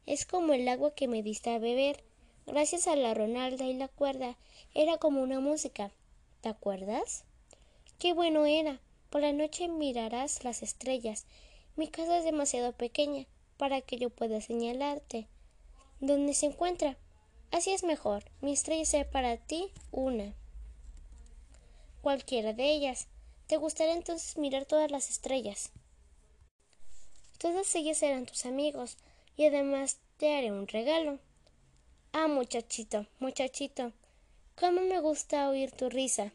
Es 0.06 0.26
como 0.26 0.52
el 0.52 0.68
agua 0.68 0.94
que 0.94 1.08
me 1.08 1.24
diste 1.24 1.50
a 1.50 1.58
beber. 1.58 2.04
Gracias 2.46 2.86
a 2.86 2.94
la 2.94 3.14
Ronalda 3.14 3.64
y 3.64 3.74
la 3.74 3.88
cuerda, 3.88 4.36
era 4.74 4.98
como 4.98 5.22
una 5.22 5.40
música. 5.40 5.90
¿Te 6.40 6.48
acuerdas? 6.48 7.24
Qué 7.98 8.12
bueno 8.12 8.46
era. 8.46 8.80
Por 9.10 9.22
la 9.22 9.32
noche 9.32 9.68
mirarás 9.68 10.44
las 10.44 10.62
estrellas. 10.62 11.26
Mi 11.76 11.88
casa 11.88 12.18
es 12.18 12.24
demasiado 12.24 12.72
pequeña 12.72 13.26
para 13.56 13.80
que 13.80 13.98
yo 13.98 14.10
pueda 14.10 14.40
señalarte 14.40 15.26
dónde 16.00 16.34
se 16.34 16.46
encuentra. 16.46 16.96
Así 17.50 17.70
es 17.70 17.84
mejor. 17.84 18.24
Mi 18.40 18.52
estrella 18.52 18.84
será 18.84 19.10
para 19.10 19.36
ti 19.36 19.70
una. 19.90 20.34
Cualquiera 22.02 22.52
de 22.52 22.70
ellas. 22.70 23.08
Te 23.46 23.56
gustará 23.56 23.92
entonces 23.92 24.36
mirar 24.36 24.64
todas 24.64 24.90
las 24.90 25.10
estrellas. 25.10 25.70
Todas 27.38 27.74
ellas 27.74 27.98
serán 27.98 28.26
tus 28.26 28.44
amigos 28.44 28.96
y 29.36 29.46
además 29.46 29.98
te 30.16 30.34
haré 30.34 30.50
un 30.50 30.66
regalo. 30.66 31.18
Ah, 32.12 32.28
muchachito, 32.28 33.06
muchachito, 33.18 33.92
cómo 34.58 34.80
me 34.80 35.00
gusta 35.00 35.48
oír 35.50 35.70
tu 35.70 35.90
risa. 35.90 36.32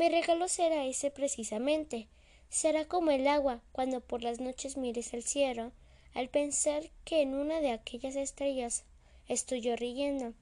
Mi 0.00 0.08
regalo 0.08 0.48
será 0.48 0.86
ese 0.86 1.10
precisamente. 1.10 2.08
Será 2.48 2.86
como 2.86 3.10
el 3.10 3.28
agua 3.28 3.60
cuando 3.70 4.00
por 4.00 4.22
las 4.22 4.40
noches 4.40 4.78
mires 4.78 5.12
el 5.12 5.22
cielo, 5.22 5.72
al 6.14 6.30
pensar 6.30 6.90
que 7.04 7.20
en 7.20 7.34
una 7.34 7.60
de 7.60 7.70
aquellas 7.70 8.16
estrellas 8.16 8.84
estoy 9.28 9.60
yo 9.60 9.76
riendo. 9.76 10.32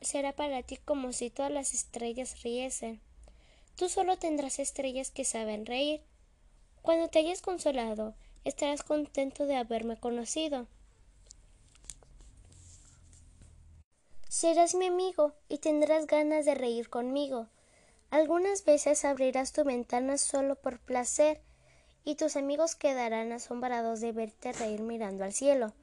Será 0.00 0.32
para 0.32 0.64
ti 0.64 0.78
como 0.78 1.12
si 1.12 1.30
todas 1.30 1.52
las 1.52 1.74
estrellas 1.74 2.42
riesen. 2.42 3.00
Tú 3.76 3.88
solo 3.88 4.16
tendrás 4.16 4.58
estrellas 4.58 5.12
que 5.12 5.24
saben 5.24 5.64
reír. 5.64 6.02
Cuando 6.82 7.06
te 7.06 7.20
hayas 7.20 7.42
consolado, 7.42 8.16
estarás 8.42 8.82
contento 8.82 9.46
de 9.46 9.54
haberme 9.54 9.96
conocido. 9.96 10.66
Serás 14.28 14.74
mi 14.74 14.86
amigo 14.86 15.34
y 15.48 15.58
tendrás 15.58 16.08
ganas 16.08 16.44
de 16.46 16.56
reír 16.56 16.90
conmigo. 16.90 17.46
Algunas 18.16 18.64
veces 18.64 19.04
abrirás 19.04 19.52
tu 19.52 19.62
ventana 19.62 20.16
solo 20.16 20.56
por 20.56 20.78
placer 20.78 21.42
y 22.02 22.14
tus 22.14 22.36
amigos 22.36 22.74
quedarán 22.74 23.30
asombrados 23.30 24.00
de 24.00 24.12
verte 24.12 24.54
reír 24.54 24.80
mirando 24.80 25.22
al 25.22 25.34
cielo. 25.34 25.74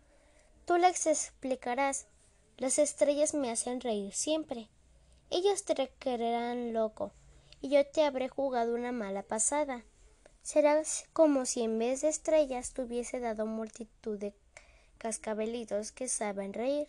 Tú 0.66 0.78
les 0.78 1.06
explicarás 1.06 2.08
las 2.58 2.80
estrellas 2.80 3.36
me 3.36 3.52
hacen 3.52 3.82
reír 3.82 4.16
siempre. 4.16 4.68
Ellos 5.30 5.64
te 5.64 5.92
creerán 6.00 6.74
loco 6.74 7.12
y 7.62 7.70
yo 7.70 7.86
te 7.86 8.04
habré 8.04 8.30
jugado 8.30 8.74
una 8.74 8.92
mala 8.92 9.22
pasada. 9.22 9.86
Será 10.42 10.82
como 11.14 11.46
si 11.46 11.62
en 11.62 11.78
vez 11.78 12.02
de 12.02 12.08
estrellas 12.08 12.74
te 12.74 12.82
hubiese 12.82 13.20
dado 13.20 13.46
multitud 13.46 14.18
de 14.18 14.34
cascabelitos 14.98 15.92
que 15.92 16.08
saben 16.08 16.52
reír. 16.52 16.88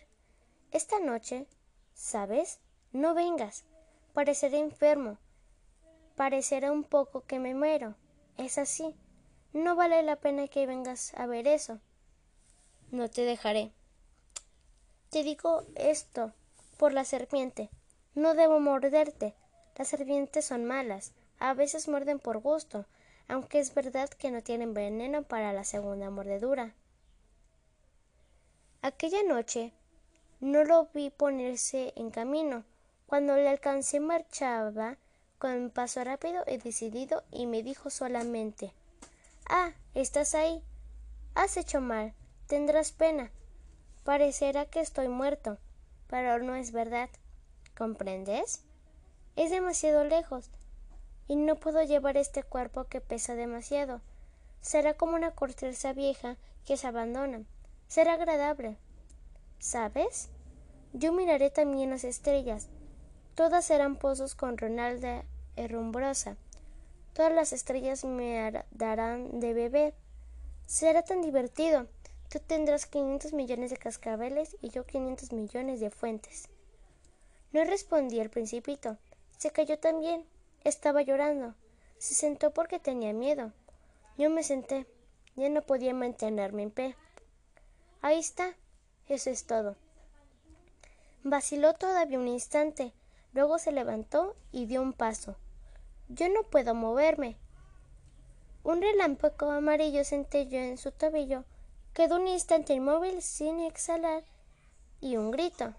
Esta 0.71 0.99
noche, 0.99 1.45
¿sabes? 1.93 2.57
No 2.93 3.13
vengas. 3.13 3.63
Pareceré 4.11 4.57
enfermo 4.57 5.19
parecerá 6.15 6.71
un 6.71 6.83
poco 6.83 7.21
que 7.21 7.39
me 7.39 7.53
muero. 7.53 7.95
Es 8.37 8.57
así. 8.57 8.95
No 9.53 9.75
vale 9.75 10.01
la 10.03 10.17
pena 10.17 10.47
que 10.47 10.65
vengas 10.65 11.13
a 11.15 11.25
ver 11.25 11.47
eso. 11.47 11.79
No 12.91 13.09
te 13.09 13.21
dejaré. 13.21 13.71
Te 15.09 15.23
digo 15.23 15.63
esto 15.75 16.33
por 16.77 16.93
la 16.93 17.05
serpiente. 17.05 17.69
No 18.15 18.33
debo 18.33 18.59
morderte. 18.59 19.33
Las 19.77 19.89
serpientes 19.89 20.45
son 20.45 20.65
malas. 20.65 21.13
A 21.39 21.53
veces 21.53 21.87
muerden 21.87 22.19
por 22.19 22.39
gusto, 22.39 22.85
aunque 23.27 23.59
es 23.59 23.73
verdad 23.73 24.09
que 24.09 24.31
no 24.31 24.41
tienen 24.41 24.73
veneno 24.73 25.23
para 25.23 25.53
la 25.53 25.63
segunda 25.63 26.09
mordedura. 26.09 26.73
Aquella 28.81 29.23
noche 29.23 29.73
no 30.39 30.63
lo 30.63 30.87
vi 30.93 31.09
ponerse 31.09 31.93
en 31.95 32.11
camino. 32.11 32.63
Cuando 33.07 33.35
le 33.35 33.47
alcancé 33.49 33.99
marchaba 33.99 34.97
con 35.45 35.69
paso 35.69 36.03
rápido 36.03 36.43
y 36.47 36.57
decidido 36.57 37.21
y 37.29 37.45
me 37.45 37.61
dijo 37.61 37.91
solamente 37.91 38.73
Ah, 39.47 39.73
estás 39.93 40.33
ahí. 40.33 40.63
Has 41.35 41.55
hecho 41.55 41.81
mal. 41.81 42.15
Tendrás 42.47 42.91
pena. 42.91 43.29
Parecerá 44.03 44.65
que 44.65 44.79
estoy 44.79 45.07
muerto, 45.07 45.59
pero 46.07 46.39
no 46.39 46.55
es 46.55 46.71
verdad. 46.71 47.11
¿Comprendes? 47.77 48.63
Es 49.35 49.51
demasiado 49.51 50.03
lejos 50.03 50.49
y 51.27 51.35
no 51.35 51.57
puedo 51.57 51.83
llevar 51.83 52.17
este 52.17 52.41
cuerpo 52.41 52.85
que 52.85 52.99
pesa 52.99 53.35
demasiado. 53.35 54.01
Será 54.61 54.95
como 54.95 55.15
una 55.15 55.29
corteza 55.29 55.93
vieja 55.93 56.37
que 56.65 56.75
se 56.75 56.87
abandona. 56.87 57.43
Será 57.87 58.13
agradable. 58.13 58.77
¿Sabes? 59.59 60.29
Yo 60.93 61.13
miraré 61.13 61.51
también 61.51 61.91
las 61.91 62.03
estrellas 62.03 62.67
Todas 63.35 63.65
serán 63.65 63.97
pozos 63.97 64.33
con 64.33 64.57
herrumbrosa. 65.55 66.37
Todas 67.13 67.31
las 67.31 67.53
estrellas 67.53 68.03
me 68.03 68.65
darán 68.71 69.39
de 69.39 69.53
beber. 69.53 69.93
Será 70.65 71.03
tan 71.03 71.21
divertido. 71.21 71.87
Tú 72.29 72.39
tendrás 72.39 72.85
quinientos 72.85 73.33
millones 73.33 73.69
de 73.69 73.77
cascabeles 73.77 74.57
y 74.61 74.69
yo 74.69 74.85
quinientos 74.85 75.31
millones 75.31 75.79
de 75.79 75.91
fuentes. 75.91 76.49
No 77.53 77.63
respondí 77.63 78.19
el 78.19 78.29
principito. 78.29 78.97
Se 79.37 79.51
cayó 79.51 79.79
también. 79.79 80.25
Estaba 80.63 81.03
llorando. 81.03 81.55
Se 81.97 82.13
sentó 82.13 82.51
porque 82.51 82.79
tenía 82.79 83.13
miedo. 83.13 83.53
Yo 84.17 84.29
me 84.29 84.43
senté. 84.43 84.85
Ya 85.35 85.49
no 85.49 85.61
podía 85.61 85.93
mantenerme 85.93 86.63
en 86.63 86.71
pie. 86.71 86.95
Ahí 88.01 88.19
está. 88.19 88.55
Eso 89.07 89.29
es 89.29 89.45
todo. 89.45 89.77
Vaciló 91.23 91.73
todavía 91.73 92.19
un 92.19 92.27
instante. 92.27 92.93
Luego 93.33 93.57
se 93.57 93.71
levantó 93.71 94.35
y 94.51 94.65
dio 94.65 94.81
un 94.81 94.93
paso. 94.93 95.37
Yo 96.09 96.29
no 96.29 96.43
puedo 96.43 96.75
moverme. 96.75 97.37
Un 98.63 98.81
relámpago 98.81 99.51
amarillo 99.51 100.03
centelló 100.03 100.59
en 100.59 100.77
su 100.77 100.91
tobillo. 100.91 101.43
Quedó 101.93 102.17
un 102.17 102.27
instante 102.27 102.73
inmóvil 102.73 103.21
sin 103.21 103.59
exhalar 103.59 104.23
y 105.01 105.17
un 105.17 105.31
grito. 105.31 105.73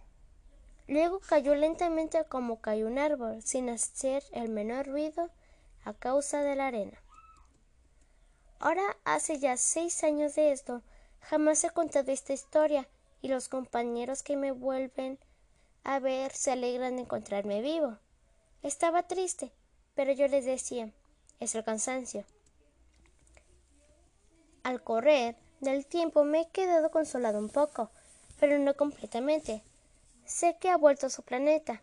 Luego 0.88 1.20
cayó 1.20 1.54
lentamente 1.54 2.24
como 2.24 2.60
cayó 2.60 2.86
un 2.86 2.98
árbol, 2.98 3.42
sin 3.42 3.68
hacer 3.68 4.22
el 4.32 4.48
menor 4.48 4.86
ruido 4.86 5.30
a 5.84 5.94
causa 5.94 6.42
de 6.42 6.56
la 6.56 6.68
arena. 6.68 7.02
Ahora 8.58 8.96
hace 9.04 9.38
ya 9.38 9.56
seis 9.56 10.02
años 10.04 10.34
de 10.34 10.52
esto. 10.52 10.82
Jamás 11.20 11.62
he 11.64 11.70
contado 11.70 12.12
esta 12.12 12.32
historia 12.32 12.88
y 13.20 13.28
los 13.28 13.48
compañeros 13.48 14.22
que 14.22 14.36
me 14.36 14.52
vuelven 14.52 15.18
a 15.84 15.98
ver 15.98 16.32
se 16.32 16.52
alegran 16.52 16.96
de 16.96 17.02
encontrarme 17.02 17.60
vivo. 17.60 17.98
Estaba 18.62 19.02
triste, 19.04 19.52
pero 19.96 20.12
yo 20.12 20.28
les 20.28 20.44
decía 20.44 20.90
es 21.40 21.54
el 21.54 21.64
cansancio. 21.64 22.24
Al 24.62 24.82
correr 24.82 25.36
del 25.60 25.86
tiempo 25.86 26.24
me 26.24 26.42
he 26.42 26.48
quedado 26.48 26.90
consolado 26.90 27.38
un 27.38 27.48
poco, 27.48 27.90
pero 28.38 28.58
no 28.58 28.74
completamente. 28.74 29.62
Sé 30.24 30.56
que 30.60 30.70
ha 30.70 30.76
vuelto 30.76 31.06
a 31.06 31.10
su 31.10 31.22
planeta, 31.22 31.82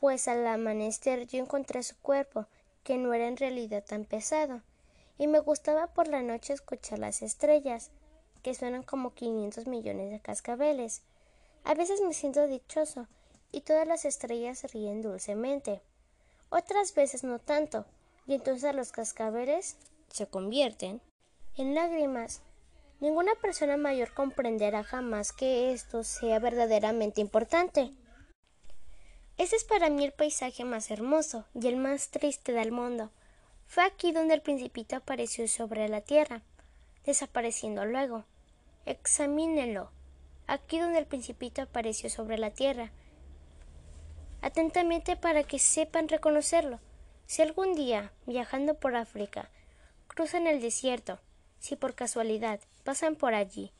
pues 0.00 0.28
al 0.28 0.46
amanecer 0.46 1.26
yo 1.26 1.38
encontré 1.38 1.82
su 1.82 1.96
cuerpo, 1.98 2.46
que 2.84 2.96
no 2.98 3.12
era 3.14 3.28
en 3.28 3.36
realidad 3.36 3.84
tan 3.84 4.04
pesado, 4.04 4.62
y 5.18 5.26
me 5.26 5.40
gustaba 5.40 5.86
por 5.88 6.08
la 6.08 6.22
noche 6.22 6.52
escuchar 6.52 6.98
las 6.98 7.22
estrellas, 7.22 7.90
que 8.42 8.54
suenan 8.54 8.82
como 8.82 9.14
quinientos 9.14 9.66
millones 9.66 10.10
de 10.10 10.20
cascabeles. 10.20 11.02
A 11.64 11.74
veces 11.74 12.00
me 12.00 12.12
siento 12.12 12.46
dichoso, 12.46 13.06
y 13.52 13.60
todas 13.60 13.86
las 13.86 14.04
estrellas 14.04 14.64
ríen 14.72 15.02
dulcemente. 15.02 15.80
Otras 16.48 16.94
veces 16.94 17.24
no 17.24 17.38
tanto, 17.38 17.84
y 18.26 18.34
entonces 18.34 18.74
los 18.74 18.92
cascabeles 18.92 19.76
se 20.08 20.26
convierten 20.26 21.00
en 21.56 21.74
lágrimas. 21.74 22.42
Ninguna 23.00 23.34
persona 23.34 23.76
mayor 23.76 24.14
comprenderá 24.14 24.82
jamás 24.82 25.32
que 25.32 25.72
esto 25.72 26.02
sea 26.04 26.38
verdaderamente 26.38 27.20
importante. 27.20 27.92
Ese 29.38 29.56
es 29.56 29.64
para 29.64 29.90
mí 29.90 30.04
el 30.04 30.12
paisaje 30.12 30.64
más 30.64 30.90
hermoso 30.90 31.44
y 31.54 31.66
el 31.66 31.76
más 31.76 32.10
triste 32.10 32.52
del 32.52 32.72
mundo. 32.72 33.10
Fue 33.66 33.84
aquí 33.84 34.12
donde 34.12 34.34
el 34.34 34.40
principito 34.40 34.96
apareció 34.96 35.46
sobre 35.46 35.88
la 35.88 36.00
tierra, 36.00 36.42
desapareciendo 37.04 37.84
luego. 37.84 38.24
Examínenlo. 38.86 39.90
Aquí 40.46 40.78
donde 40.78 41.00
el 41.00 41.06
principito 41.06 41.60
apareció 41.62 42.08
sobre 42.08 42.38
la 42.38 42.50
tierra, 42.50 42.92
atentamente 44.46 45.16
para 45.16 45.42
que 45.42 45.58
sepan 45.58 46.08
reconocerlo. 46.08 46.78
Si 47.26 47.42
algún 47.42 47.74
día, 47.74 48.12
viajando 48.26 48.74
por 48.74 48.94
África, 48.94 49.50
cruzan 50.06 50.46
el 50.46 50.60
desierto, 50.60 51.18
si 51.58 51.74
por 51.74 51.96
casualidad 51.96 52.60
pasan 52.84 53.16
por 53.16 53.34
allí, 53.34 53.72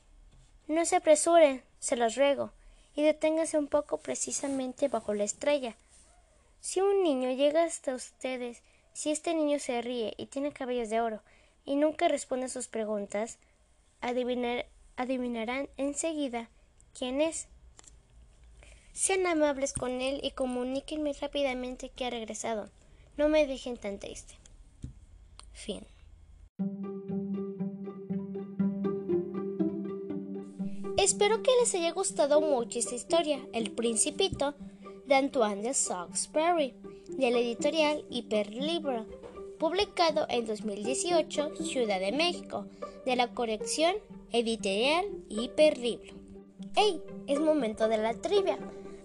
no 0.67 0.83
se 0.83 0.97
apresuren, 0.97 1.63
se 1.79 1.95
los 1.95 2.17
ruego, 2.17 2.51
y 2.95 3.03
deténgase 3.03 3.57
un 3.57 3.69
poco 3.69 3.99
precisamente 3.99 4.89
bajo 4.89 5.13
la 5.13 5.23
estrella. 5.23 5.77
Si 6.59 6.81
un 6.81 7.01
niño 7.01 7.31
llega 7.31 7.63
hasta 7.63 7.95
ustedes, 7.95 8.61
si 8.91 9.11
este 9.11 9.33
niño 9.35 9.59
se 9.59 9.81
ríe 9.81 10.15
y 10.17 10.25
tiene 10.25 10.51
cabellos 10.51 10.89
de 10.89 10.99
oro, 10.99 11.21
y 11.63 11.77
nunca 11.77 12.09
responde 12.09 12.47
a 12.47 12.49
sus 12.49 12.67
preguntas, 12.67 13.37
adivinarán 14.01 15.69
enseguida 15.77 16.49
quién 16.93 17.21
es. 17.21 17.47
Sean 18.97 19.27
amables 19.27 19.73
con 19.73 20.01
él 20.01 20.21
y 20.23 20.31
comuníquenme 20.31 21.13
rápidamente 21.13 21.89
que 21.89 22.05
ha 22.05 22.09
regresado. 22.09 22.71
No 23.15 23.29
me 23.29 23.45
dejen 23.45 23.77
tan 23.77 23.99
triste. 23.99 24.33
Fin. 25.53 25.85
Espero 30.97 31.43
que 31.43 31.51
les 31.59 31.75
haya 31.75 31.91
gustado 31.91 32.41
mucho 32.41 32.79
esta 32.79 32.95
historia, 32.95 33.39
El 33.53 33.69
Principito, 33.69 34.55
de 35.05 35.13
Antoine 35.13 35.61
de 35.61 35.75
Salisbury, 35.75 36.73
de 37.09 37.29
la 37.29 37.37
editorial 37.37 38.03
Hiperlibro, 38.09 39.05
publicado 39.59 40.25
en 40.27 40.47
2018, 40.47 41.55
Ciudad 41.57 41.99
de 41.99 42.13
México, 42.13 42.65
de 43.05 43.15
la 43.15 43.27
colección 43.27 43.93
editorial 44.31 45.05
Hiperlibro. 45.29 46.15
¡Hey! 46.75 46.99
Es 47.27 47.39
momento 47.39 47.87
de 47.87 47.97
la 47.99 48.15
trivia. 48.15 48.57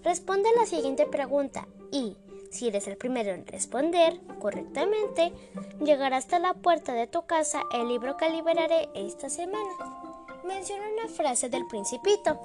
Responde 0.04 0.48
la 0.56 0.66
siguiente 0.66 1.06
pregunta 1.06 1.68
y, 1.90 2.16
si 2.50 2.68
eres 2.68 2.88
el 2.88 2.96
primero 2.96 3.30
en 3.30 3.46
responder 3.46 4.20
correctamente, 4.40 5.32
llegará 5.80 6.16
hasta 6.16 6.38
la 6.38 6.54
puerta 6.54 6.92
de 6.92 7.06
tu 7.06 7.24
casa 7.26 7.62
el 7.72 7.88
libro 7.88 8.16
que 8.16 8.28
liberaré 8.28 8.88
esta 8.94 9.30
semana. 9.30 9.70
Menciona 10.44 10.84
una 10.98 11.08
frase 11.08 11.48
del 11.48 11.66
principito. 11.66 12.38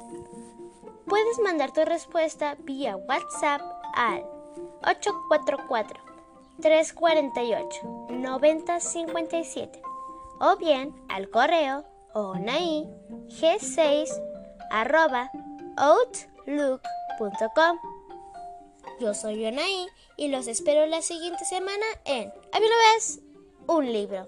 Puedes 1.08 1.40
mandar 1.40 1.74
tu 1.74 1.84
respuesta 1.84 2.56
vía 2.60 2.96
WhatsApp 2.96 3.62
al 3.96 4.24
844 4.84 6.00
348 6.62 8.08
9057 8.10 9.82
o 10.40 10.58
bien 10.58 10.94
al 11.10 11.30
correo 11.30 11.86
onai 12.14 12.88
g6 13.28 14.10
arroba 14.70 15.32
Yo 19.00 19.14
soy 19.14 19.42
Yonaí 19.42 19.88
y 20.18 20.28
los 20.28 20.48
espero 20.48 20.86
la 20.86 21.02
siguiente 21.02 21.46
semana 21.46 21.86
en 22.06 22.32
¿A 22.52 22.60
un 23.68 23.92
libro. 23.92 24.28